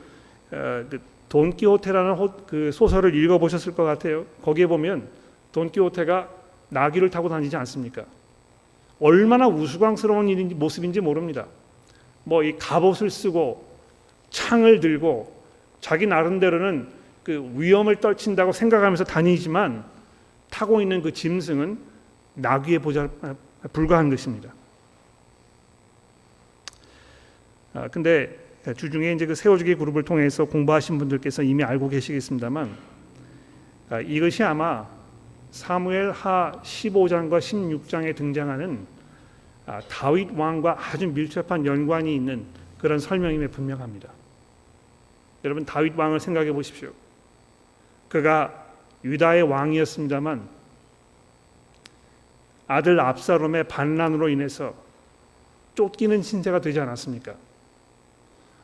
[0.52, 4.26] 어, 그 돈키호테라는 호, 그 소설을 읽어 보셨을 것 같아요.
[4.44, 5.08] 거기에 보면
[5.52, 6.30] 돈키호테가
[6.70, 8.06] 나귀를 타고 다니지 않습니까?
[9.00, 11.48] 얼마나 우스꽝스러운 일인지 모습인지 모릅니다.
[12.24, 13.66] 뭐 이 갑옷을 쓰고
[14.30, 15.34] 창을 들고
[15.82, 16.88] 자기 나름대로는
[17.24, 19.84] 그 위험을 떨친다고 생각하면서 다니지만
[20.50, 21.78] 타고 있는 그 짐승은
[22.36, 23.10] 나귀에 보자
[23.72, 24.54] 불과한 것입니다.
[27.74, 28.40] 아, 근데
[28.76, 32.76] 주중에 이제 그 세워주기 그룹을 통해서 공부하신 분들께서 이미 알고 계시겠습니다만
[33.90, 34.88] 아, 이것이 아마
[35.54, 38.88] 사무엘 하 15장과 16장에 등장하는
[39.68, 42.44] 아, 다윗 왕과 아주 밀접한 연관이 있는
[42.80, 44.10] 그런 설명임에 분명합니다.
[45.46, 46.92] 여러분 다윗 왕을 생각해 보십시오.
[48.10, 48.66] 그가
[49.04, 50.50] 유다의 왕이었습니다만
[52.68, 54.74] 아들 압사롬의 반란으로 인해서
[55.76, 57.36] 쫓기는 신세가 되지 않았습니까?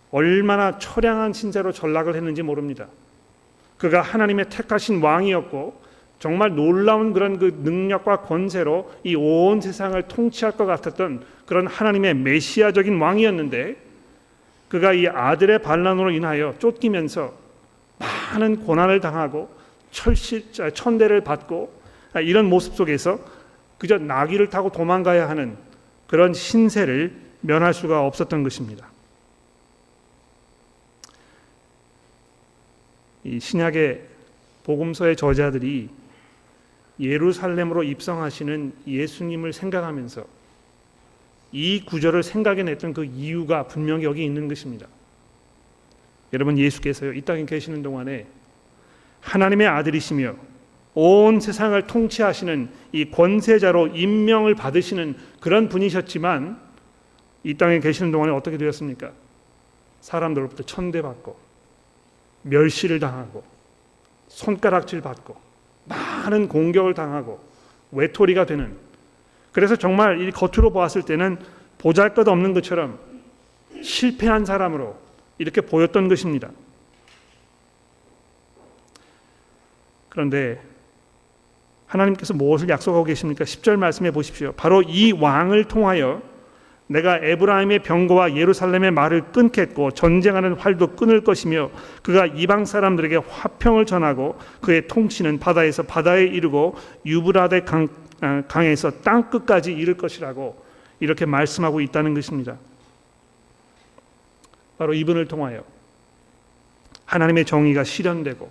[0.09, 2.87] 얼마나 처량한 신세로 전락을 했는지 모릅니다.
[3.77, 5.88] 그가 하나님의 택하신 왕이었고
[6.19, 12.99] 정말 놀라운 그런 그 능력과 권세로 이 온 세상을 통치할 것 같았던 그런 하나님의 메시아적인
[12.99, 13.75] 왕이었는데
[14.67, 17.33] 그가 이 아들의 반란으로 인하여 쫓기면서
[17.97, 19.49] 많은 고난을 당하고
[19.91, 21.73] 철시 천대를 받고
[22.23, 23.19] 이런 모습 속에서
[23.77, 25.57] 그저 나귀를 타고 도망가야 하는
[26.07, 28.87] 그런 신세를 면할 수가 없었던 것입니다.
[33.23, 34.03] 이 신약의
[34.63, 35.89] 복음서의 저자들이
[36.99, 40.25] 예루살렘으로 입성하시는 예수님을 생각하면서
[41.51, 44.87] 이 구절을 생각해 냈던 그 이유가 분명히 여기 있는 것입니다.
[46.33, 48.27] 여러분 예수께서요 이 땅에 계시는 동안에
[49.21, 50.35] 하나님의 아들이시며
[50.93, 56.59] 온 세상을 통치하시는 이 권세자로 임명을 받으시는 그런 분이셨지만
[57.43, 59.11] 이 땅에 계시는 동안에 어떻게 되었습니까?
[60.01, 61.37] 사람들로부터 천대받고
[62.43, 63.43] 멸시를 당하고
[64.27, 65.48] 손가락질 받고
[65.89, 67.39] 많은 공격을 당하고
[67.91, 68.77] 외톨이가 되는
[69.51, 71.37] 그래서 정말 이 겉으로 보았을 때는
[71.79, 72.99] 보잘 것 없는 것처럼
[73.81, 74.95] 실패한 사람으로
[75.37, 76.49] 이렇게 보였던 것입니다.
[80.09, 80.61] 그런데
[81.87, 83.45] 하나님께서 무엇을 약속하고 계십니까?
[83.45, 84.53] 10절 말씀해 보십시오.
[84.53, 86.21] 바로 이 왕을 통하여
[86.89, 91.69] 내가 에브라임의 병거와 예루살렘의 말을 끊겠고 전쟁하는 활도 끊을 것이며
[92.01, 96.75] 그가 이방 사람들에게 화평을 전하고 그의 통치는 바다에서 바다에 이르고
[97.05, 97.87] 유브라데 강
[98.21, 100.61] 아, 강에서 땅 끝까지 이를 것이라고
[100.99, 102.57] 이렇게 말씀하고 있다는 것입니다.
[104.77, 105.63] 바로 이분을 통하여
[107.05, 108.49] 하나님의 정의가 실현되고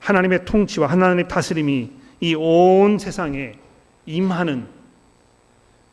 [0.00, 3.58] 하나님의 통치와 하나님의 다스림이 이 온 세상에
[4.06, 4.66] 임하는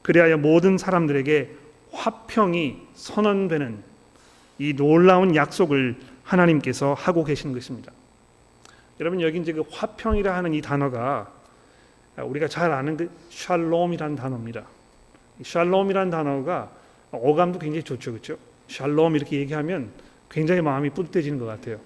[0.01, 1.49] 그리하여 모든 사람들에게
[1.91, 3.83] 화평이 선언되는
[4.59, 7.91] 이 놀라운 약속을 하나님께서 하고 계신 것입니다.
[8.99, 11.31] 여러분 여기 이제 그 화평이라 하는 이 단어가
[12.17, 14.65] 우리가 잘 아는 그 샬롬이라는 단어입니다.
[15.43, 16.71] 샬롬이라는 단어가
[17.11, 18.37] 어감도 굉장히 좋죠, 그렇죠?
[18.67, 19.91] 샬롬 이렇게 얘기하면
[20.29, 21.79] 굉장히 마음이 뿌듯해지는 것 같아요.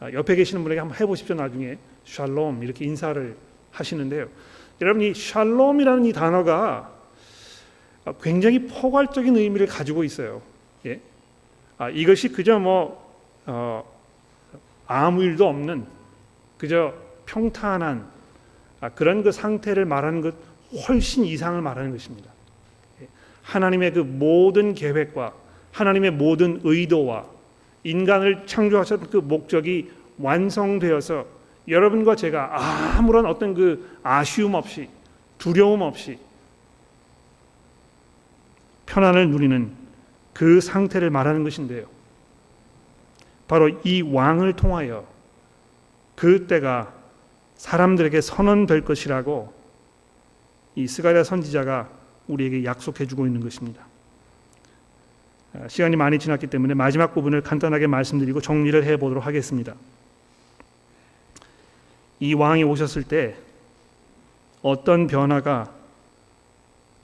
[0.00, 1.34] 아, 옆에 계시는 분에게 한번 해보십시오.
[1.34, 3.36] 나중에 샬롬 이렇게 인사를
[3.70, 4.28] 하시는데요.
[4.80, 6.93] 여러분 이 샬롬이라는 이 단어가
[8.22, 10.42] 굉장히 포괄적인 의미를 가지고 있어요.
[10.86, 11.00] 예?
[11.78, 13.02] 아, 이것이 그저 뭐
[13.46, 13.84] 어,
[14.86, 15.86] 아무 일도 없는
[16.58, 16.94] 그저
[17.26, 18.06] 평탄한
[18.80, 20.34] 아, 그런 그 상태를 말하는 것
[20.88, 22.30] 훨씬 이상을 말하는 것입니다.
[23.00, 23.08] 예?
[23.42, 25.32] 하나님의 그 모든 계획과
[25.72, 27.26] 하나님의 모든 의도와
[27.84, 31.26] 인간을 창조하셨던 그 목적이 완성되어서
[31.68, 34.88] 여러분과 제가 아무런 어떤 그 아쉬움 없이
[35.38, 36.18] 두려움 없이
[38.86, 39.72] 편안을 누리는
[40.32, 41.86] 그 상태를 말하는 것인데요.
[43.46, 45.06] 바로 이 왕을 통하여
[46.16, 46.92] 그 때가
[47.56, 49.52] 사람들에게 선언될 것이라고
[50.74, 51.88] 이 스가랴 선지자가
[52.26, 53.84] 우리에게 약속해 주고 있는 것입니다.
[55.54, 59.74] 아, 시간이 많이 지났기 때문에 마지막 부분을 간단하게 말씀드리고 정리를 해 보도록 하겠습니다.
[62.18, 63.36] 이 왕이 오셨을 때
[64.62, 65.70] 어떤 변화가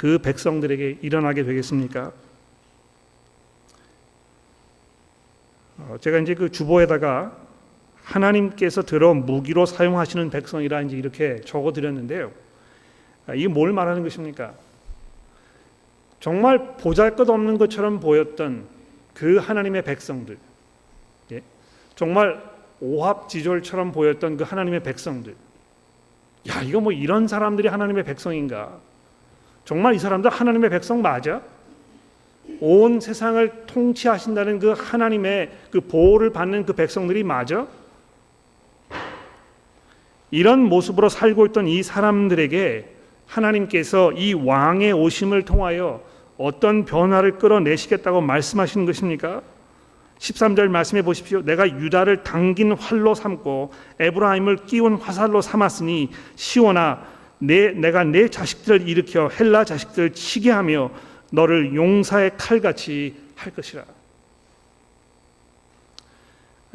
[0.01, 2.11] 그 백성들에게 일어나게 되겠습니까?
[5.77, 7.37] 어, 제가 이제 그 주보에다가
[8.03, 12.33] 하나님께서 들어 무기로 사용하시는 백성이라 이제 이렇게 적어 드렸는데요.
[13.27, 14.55] 아, 이게 뭘 말하는 것입니까?
[16.19, 18.69] 정말 보잘것없는 것처럼 보였던
[19.13, 20.39] 그 하나님의 백성들,
[21.33, 21.43] 예?
[21.95, 22.43] 정말
[22.81, 25.37] 오합지졸처럼 보였던 그 하나님의 백성들.
[26.49, 28.81] 야, 이거 뭐 이런 사람들이 하나님의 백성인가?
[29.71, 31.41] 정말 이 사람들 하나님의 백성 맞아?
[32.59, 37.69] 온 세상을 통치하신다는 그 하나님의 그 보호를 받는 그 백성들이 맞아?
[40.33, 42.97] 이런 모습으로 살고 있던 이 사람들에게
[43.29, 46.03] 하나님께서 이 왕의 오심을 통하여
[46.37, 49.41] 어떤 변화를 끌어내시겠다고 말씀하시는 것입니까?
[50.19, 51.43] 13절 말씀해 보십시오.
[51.43, 59.29] 내가 유다를 당긴 활로 삼고 에브라임을 끼운 화살로 삼았으니 시온아 내 내가 내 자식들을 일으켜
[59.29, 60.91] 헬라 자식들을 치게 하며
[61.33, 63.85] 너를 용사의 칼같이 할 것이라.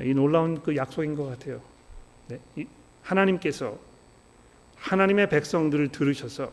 [0.01, 1.61] 이 놀라운 그 약속인 것 같아요.
[2.27, 2.39] 네?
[3.03, 3.77] 하나님께서
[4.77, 6.51] 하나님의 백성들을 들으셔서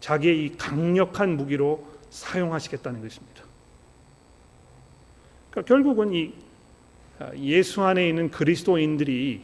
[0.00, 3.42] 자기의 이 강력한 무기로 사용하시겠다는 것입니다.
[5.50, 6.34] 그러니까 결국은 이
[7.18, 9.42] 아, 예수 안에 있는 그리스도인들이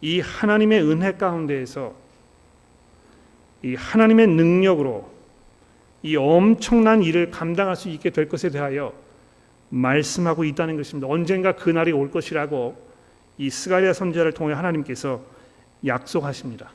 [0.00, 2.03] 이 하나님의 은혜 가운데에서
[3.64, 5.10] 이 하나님의 능력으로
[6.02, 8.92] 이 엄청난 일을 감당할 수 있게 될 것에 대하여
[9.70, 11.08] 말씀하고 있다는 것입니다.
[11.08, 12.76] 언젠가 그 날이 올 것이라고
[13.38, 15.22] 이 스가랴 선지자를 통해 하나님께서
[15.86, 16.70] 약속하십니다.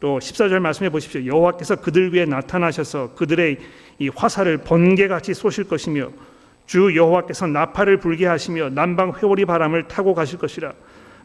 [0.00, 1.26] 또 14절 말씀해 보십시오.
[1.26, 3.58] 여호와께서 그들 위에 나타나셔서 그들의
[3.98, 6.10] 이 화살을 번개같이 쏘실 것이며
[6.66, 10.72] 주 여호와께서 나팔을 불게 하시며 남방 회오리 바람을 타고 가실 것이라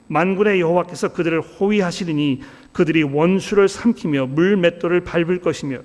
[0.08, 5.80] 만군의 여호와께서 그들을 호위하시리니 그들이 원수를 삼키며 물 맷돌을 밟을 것이며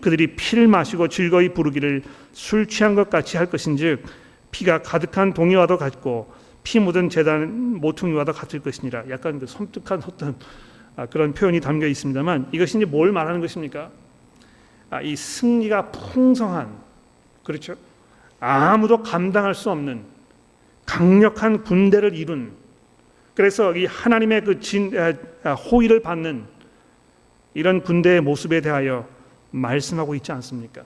[0.00, 2.02] 그들이 피를 마시고 즐거이 부르기를
[2.32, 4.04] 술 취한 것 같이 할 것인즉
[4.50, 10.36] 피가 가득한 동이와도 같고 피 묻은 재단 모퉁이와도 같을 것이니라 약간 그 섬뜩한 어떤
[10.96, 13.90] 아, 그런 표현이 담겨 있습니다만 이것이 이제 뭘 말하는 것입니까?
[14.90, 16.68] 아, 이 승리가 풍성한
[17.44, 17.74] 그렇죠?
[18.40, 20.02] 아무도 감당할 수 없는
[20.84, 22.52] 강력한 군대를 이룬
[23.36, 24.92] 그래서 이 하나님의 그 진,
[25.44, 26.46] 아, 호의를 받는
[27.52, 29.06] 이런 군대의 모습에 대하여
[29.50, 30.84] 말씀하고 있지 않습니까?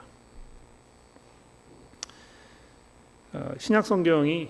[3.33, 4.49] 어, 신약 성경이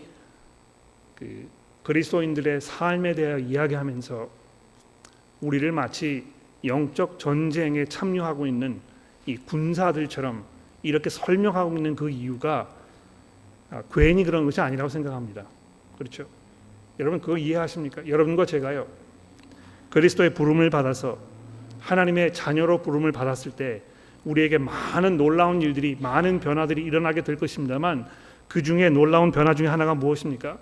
[1.15, 1.47] 그
[1.83, 4.31] 그리스도인들의 삶에 대하여 이야기하면서
[5.43, 6.25] 우리를 마치
[6.65, 8.81] 영적 전쟁에 참여하고 있는
[9.27, 10.43] 이 군사들처럼
[10.83, 12.75] 이렇게 설명하고 있는 그 이유가
[13.71, 15.45] 아, 괜히 그런 것이 아니라고 생각합니다.
[15.99, 16.40] 그렇죠?
[17.01, 18.07] 여러분 그거 이해하십니까?
[18.07, 18.87] 여러분과 제가요
[19.89, 21.19] 그리스도의 부름을 받아서
[21.81, 23.83] 하나님의 자녀로 부름을 받았을 때
[24.25, 28.07] 우리에게 많은 놀라운 일들이 많은 변화들이 일어나게 될 것입니다만
[28.49, 30.59] 그 중에 놀라운 변화 중에 하나가 무엇입니까?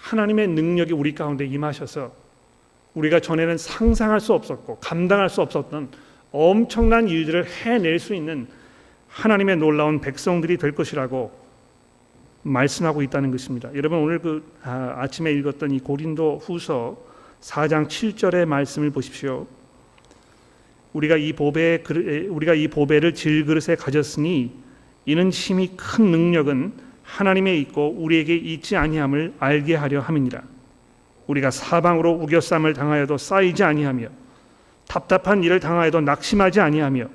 [0.00, 2.12] 하나님의 능력이 우리 가운데 임하셔서
[2.94, 5.90] 우리가 전에는 상상할 수 없었고 감당할 수 없었던
[6.32, 8.48] 엄청난 일들을 해낼 수 있는
[9.08, 11.39] 하나님의 놀라운 백성들이 될 것이라고
[12.42, 13.70] 말씀하고 있다는 것입니다.
[13.74, 16.96] 여러분 오늘 그 아, 침에 읽었던 이 고린도 후서
[17.40, 19.46] 4장 7절의 말씀을 보십시오.
[20.92, 21.82] 우리가 이 보배
[22.28, 24.52] 우리가 이 보배를 질그릇에 가졌으니
[25.06, 26.72] 이는 힘이 큰 능력은
[27.02, 30.42] 하나님에 있고 우리에게 있지 아니함을 알게 하려 함이니라.
[31.26, 34.08] 우리가 사방으로 우겨쌈을 당하여도 쌓이지 아니하며
[34.88, 37.06] 답답한 일을 당하여도 낙심하지 아니하며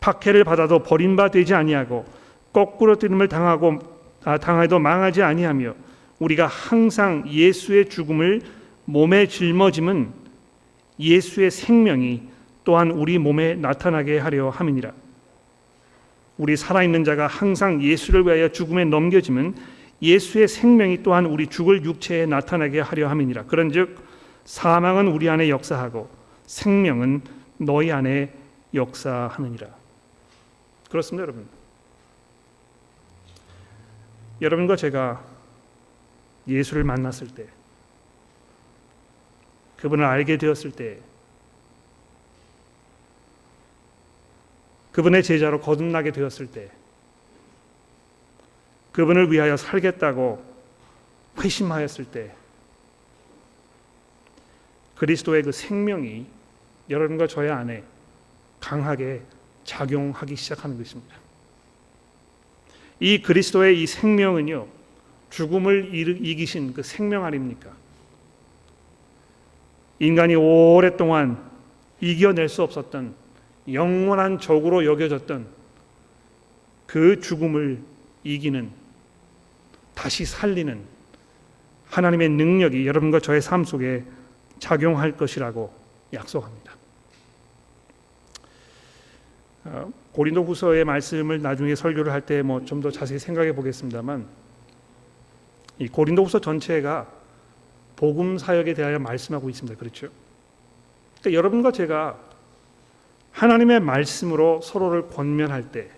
[0.00, 2.04] 박해를 받아도 버림바 되지 아니하고
[2.52, 3.91] 거꾸로 뜨림을 당하고 아,
[4.24, 5.74] 당하여도 망하지 아니하며
[6.18, 8.40] 우리가 항상 예수의 죽음을
[8.84, 10.12] 몸에 짊어짐은
[10.98, 12.22] 예수의 생명이
[12.64, 14.92] 또한 우리 몸에 나타나게 하려 함이니라.
[16.38, 19.56] 우리 살아있는 자가 항상 예수를 위하여 죽음에 넘겨지면
[20.00, 23.44] 예수의 생명이 또한 우리 죽을 육체에 나타나게 하려 함이니라.
[23.44, 23.98] 그런즉
[24.44, 26.08] 사망은 우리 안에 역사하고
[26.46, 27.22] 생명은
[27.58, 28.32] 너희 안에
[28.74, 29.68] 역사하느니라.
[30.90, 31.61] 그렇습니다, 여러분.
[34.42, 35.24] 여러분과 제가
[36.46, 37.46] 예수를 만났을 때,
[39.78, 40.98] 그분을 알게 되었을 때,
[44.92, 46.70] 그분의 제자로 거듭나게 되었을 때,
[48.92, 50.44] 그분을 위하여 살겠다고
[51.40, 52.34] 회심하였을 때
[54.96, 56.26] 그리스도의 그 생명이
[56.90, 57.82] 여러분과 저의 안에
[58.60, 59.22] 강하게
[59.64, 61.21] 작용하기 시작하는 것입니다.
[63.02, 64.68] 이 그리스도의 이 생명은요
[65.30, 67.72] 죽음을 이기신 그 생명 아닙니까?
[69.98, 71.42] 인간이 오랫동안
[72.00, 73.14] 이겨낼 수 없었던
[73.72, 75.48] 영원한 적으로 여겨졌던
[76.86, 77.82] 그 죽음을
[78.22, 78.70] 이기는
[79.94, 80.80] 다시 살리는
[81.86, 84.04] 하나님의 능력이 여러분과 저의 삶 속에
[84.60, 85.74] 작용할 것이라고
[86.12, 86.72] 약속합니다.
[90.12, 94.26] 어, 고린도후서의 말씀을 나중에 설교를 할 때 뭐 좀 더 자세히 생각해 보겠습니다만
[95.78, 97.08] 이 고린도후서 전체가
[97.96, 99.78] 복음 사역에 대하여 말씀하고 있습니다.
[99.78, 100.08] 그렇죠?
[101.20, 102.18] 그러니까 여러분과 제가
[103.32, 105.88] 하나님의 말씀으로 서로를 권면할 때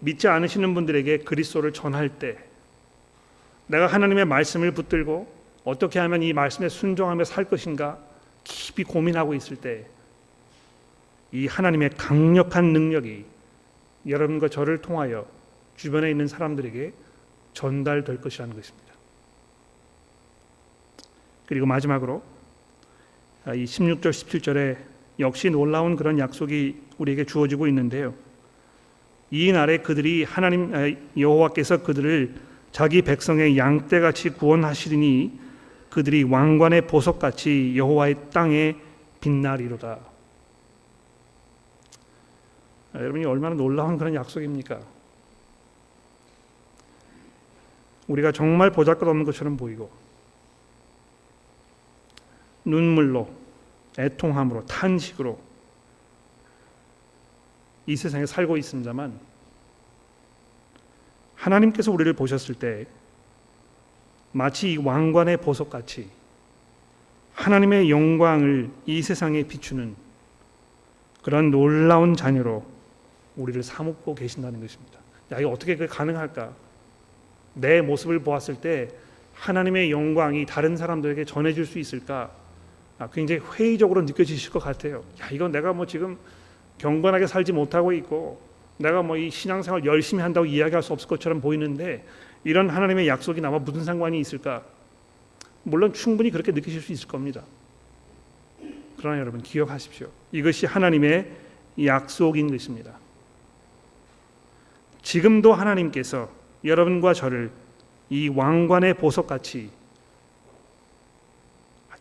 [0.00, 2.36] 믿지 않으시는 분들에게 그리스도를 전할 때
[3.66, 5.32] 내가 하나님의 말씀을 붙들고
[5.64, 7.98] 어떻게 하면 이 말씀에 순종하며 살 것인가
[8.44, 9.86] 깊이 고민하고 있을 때
[11.32, 13.24] 이 하나님의 강력한 능력이
[14.06, 15.26] 여러분과 저를 통하여
[15.76, 16.92] 주변에 있는 사람들에게
[17.54, 18.92] 전달될 것이라는 것입니다.
[21.46, 22.22] 그리고 마지막으로
[23.48, 24.76] 이 16절 17절에
[25.18, 28.14] 역시 놀라운 그런 약속이 우리에게 주어지고 있는데요.
[29.30, 32.34] 이 날에 그들이 하나님 여호와께서 그들을
[32.70, 35.40] 자기 백성의 양떼같이 구원하시리니
[35.90, 38.76] 그들이 왕관의 보석같이 여호와의 땅에
[39.20, 40.11] 빛나리로다.
[42.92, 44.80] 아, 여러분이 얼마나 놀라운 그런 약속입니까?
[48.08, 49.90] 우리가 정말 보잘것없는 것처럼 보이고
[52.64, 53.30] 눈물로
[53.98, 55.38] 애통함으로 탄식으로
[57.86, 59.18] 이 세상에 살고 있습니다만
[61.34, 62.86] 하나님께서 우리를 보셨을 때
[64.30, 66.08] 마치 왕관의 보석같이
[67.34, 69.96] 하나님의 영광을 이 세상에 비추는
[71.22, 72.71] 그런 놀라운 자녀로
[73.36, 74.98] 우리를 사먹고 계신다는 것입니다.
[75.32, 76.52] 야, 이거 어떻게 그 가능할까?
[77.54, 78.88] 내 모습을 보았을 때
[79.34, 82.30] 하나님의 영광이 다른 사람들에게 전해질 수 있을까?
[82.98, 85.02] 아, 굉장히 회의적으로 느껴지실 것 같아요.
[85.20, 86.18] 야, 이건 내가 뭐 지금
[86.78, 88.40] 경건하게 살지 못하고 있고
[88.78, 92.04] 내가 뭐 이 신앙생활 열심히 한다고 이야기할 수 없을 것처럼 보이는데
[92.44, 94.62] 이런 하나님의 약속이 나와 무슨 상관이 있을까?
[95.62, 97.42] 물론 충분히 그렇게 느끼실 수 있을 겁니다.
[98.98, 100.08] 그러나 여러분 기억하십시오.
[100.32, 101.30] 이것이 하나님의
[101.84, 102.92] 약속인 것입니다.
[105.02, 106.28] 지금도 하나님께서
[106.64, 107.50] 여러분과 저를
[108.08, 109.70] 이 왕관의 보석같이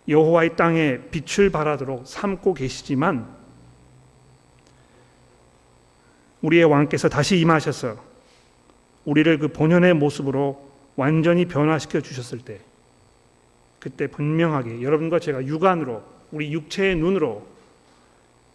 [0.08, 3.28] 여호와의 땅에 빛을 발하도록 삼고 계시지만
[6.42, 7.98] 우리의 왕께서 다시 임하셔서
[9.06, 12.60] 우리를 그 본연의 모습으로 완전히 변화시켜 주셨을 때
[13.80, 17.48] 그때 분명하게 여러분과 제가 육안으로 우리 육체의 눈으로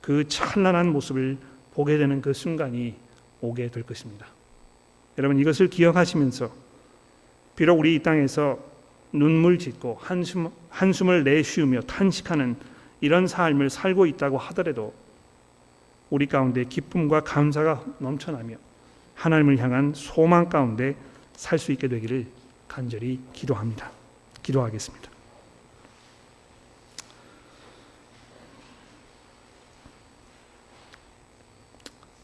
[0.01, 1.39] 그 찬란한 모습을
[1.75, 2.95] 보게 되는 그 순간이
[3.41, 4.36] 오게 될 것입니다.
[5.19, 6.51] 여러분 이것을 기억하시면서
[7.57, 8.59] 비록 우리 이 땅에서
[9.13, 12.57] 눈물 짓고 한숨, 한숨을 내쉬우며 탄식하는
[13.01, 14.93] 이런 삶을 살고 있다고 하더라도
[16.11, 18.57] 우리 가운데 기쁨과 감사가 넘쳐나며
[19.15, 20.97] 하나님을 향한 소망 가운데
[21.35, 22.27] 살 수 있게 되기를
[22.69, 23.91] 간절히 기도합니다.
[24.43, 25.11] 기도하겠습니다.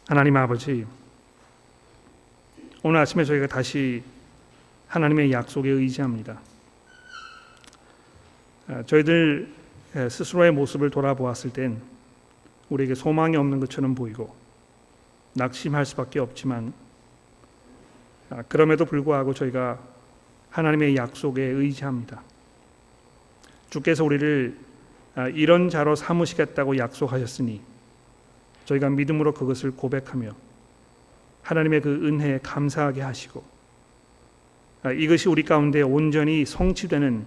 [0.09, 0.85] 하나님 아버지,
[2.85, 4.03] 오늘 아침에 저희가 다시
[4.89, 6.41] 하나님의 약속에 의지합니다.
[8.67, 9.49] 아, 저희들
[10.11, 11.81] 스스로의 모습을 돌아보았을 땐
[12.71, 14.35] 우리에게 소망이 없는 것처럼 보이고
[15.35, 16.73] 낙심할 수밖에 없지만
[18.31, 19.79] 아, 그럼에도 불구하고 저희가
[20.51, 22.21] 하나님의 약속에 의지합니다.
[23.71, 24.59] 주께서 우리를
[25.15, 27.61] 아, 이런 자로 삼으시겠다고 약속하셨으니
[28.65, 30.35] 저희가 믿음으로 그것을 고백하며
[31.43, 33.45] 하나님의 그 은혜에 감사하게 하시고
[34.83, 37.25] 아, 이것이 우리 가운데 온전히 성취되는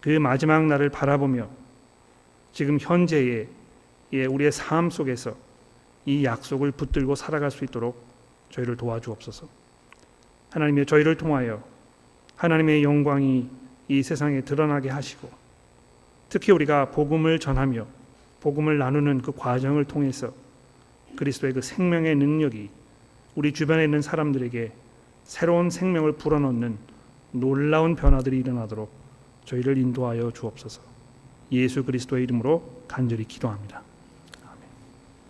[0.00, 1.48] 그 마지막 날을 바라보며
[2.52, 3.48] 지금 현재의
[4.12, 5.34] 예, 우리의 삶 속에서
[6.06, 8.04] 이 약속을 붙들고 살아갈 수 있도록
[8.50, 9.48] 저희를 도와주옵소서.
[10.50, 11.64] 하나님의 저희를 통하여
[12.36, 13.48] 하나님의 영광이
[13.88, 15.28] 이 세상에 드러나게 하시고
[16.28, 17.86] 특히 우리가 복음을 전하며
[18.40, 20.32] 복음을 나누는 그 과정을 통해서
[21.16, 22.70] 그리스도의 그 생명의 능력이
[23.34, 24.72] 우리 주변에 있는 사람들에게
[25.24, 26.78] 새로운 생명을 불어넣는
[27.32, 28.90] 놀라운 변화들이 일어나도록
[29.44, 30.80] 저희를 인도하여 주옵소서.
[31.52, 33.82] 예수 그리스도의 이름으로 간절히 기도합니다.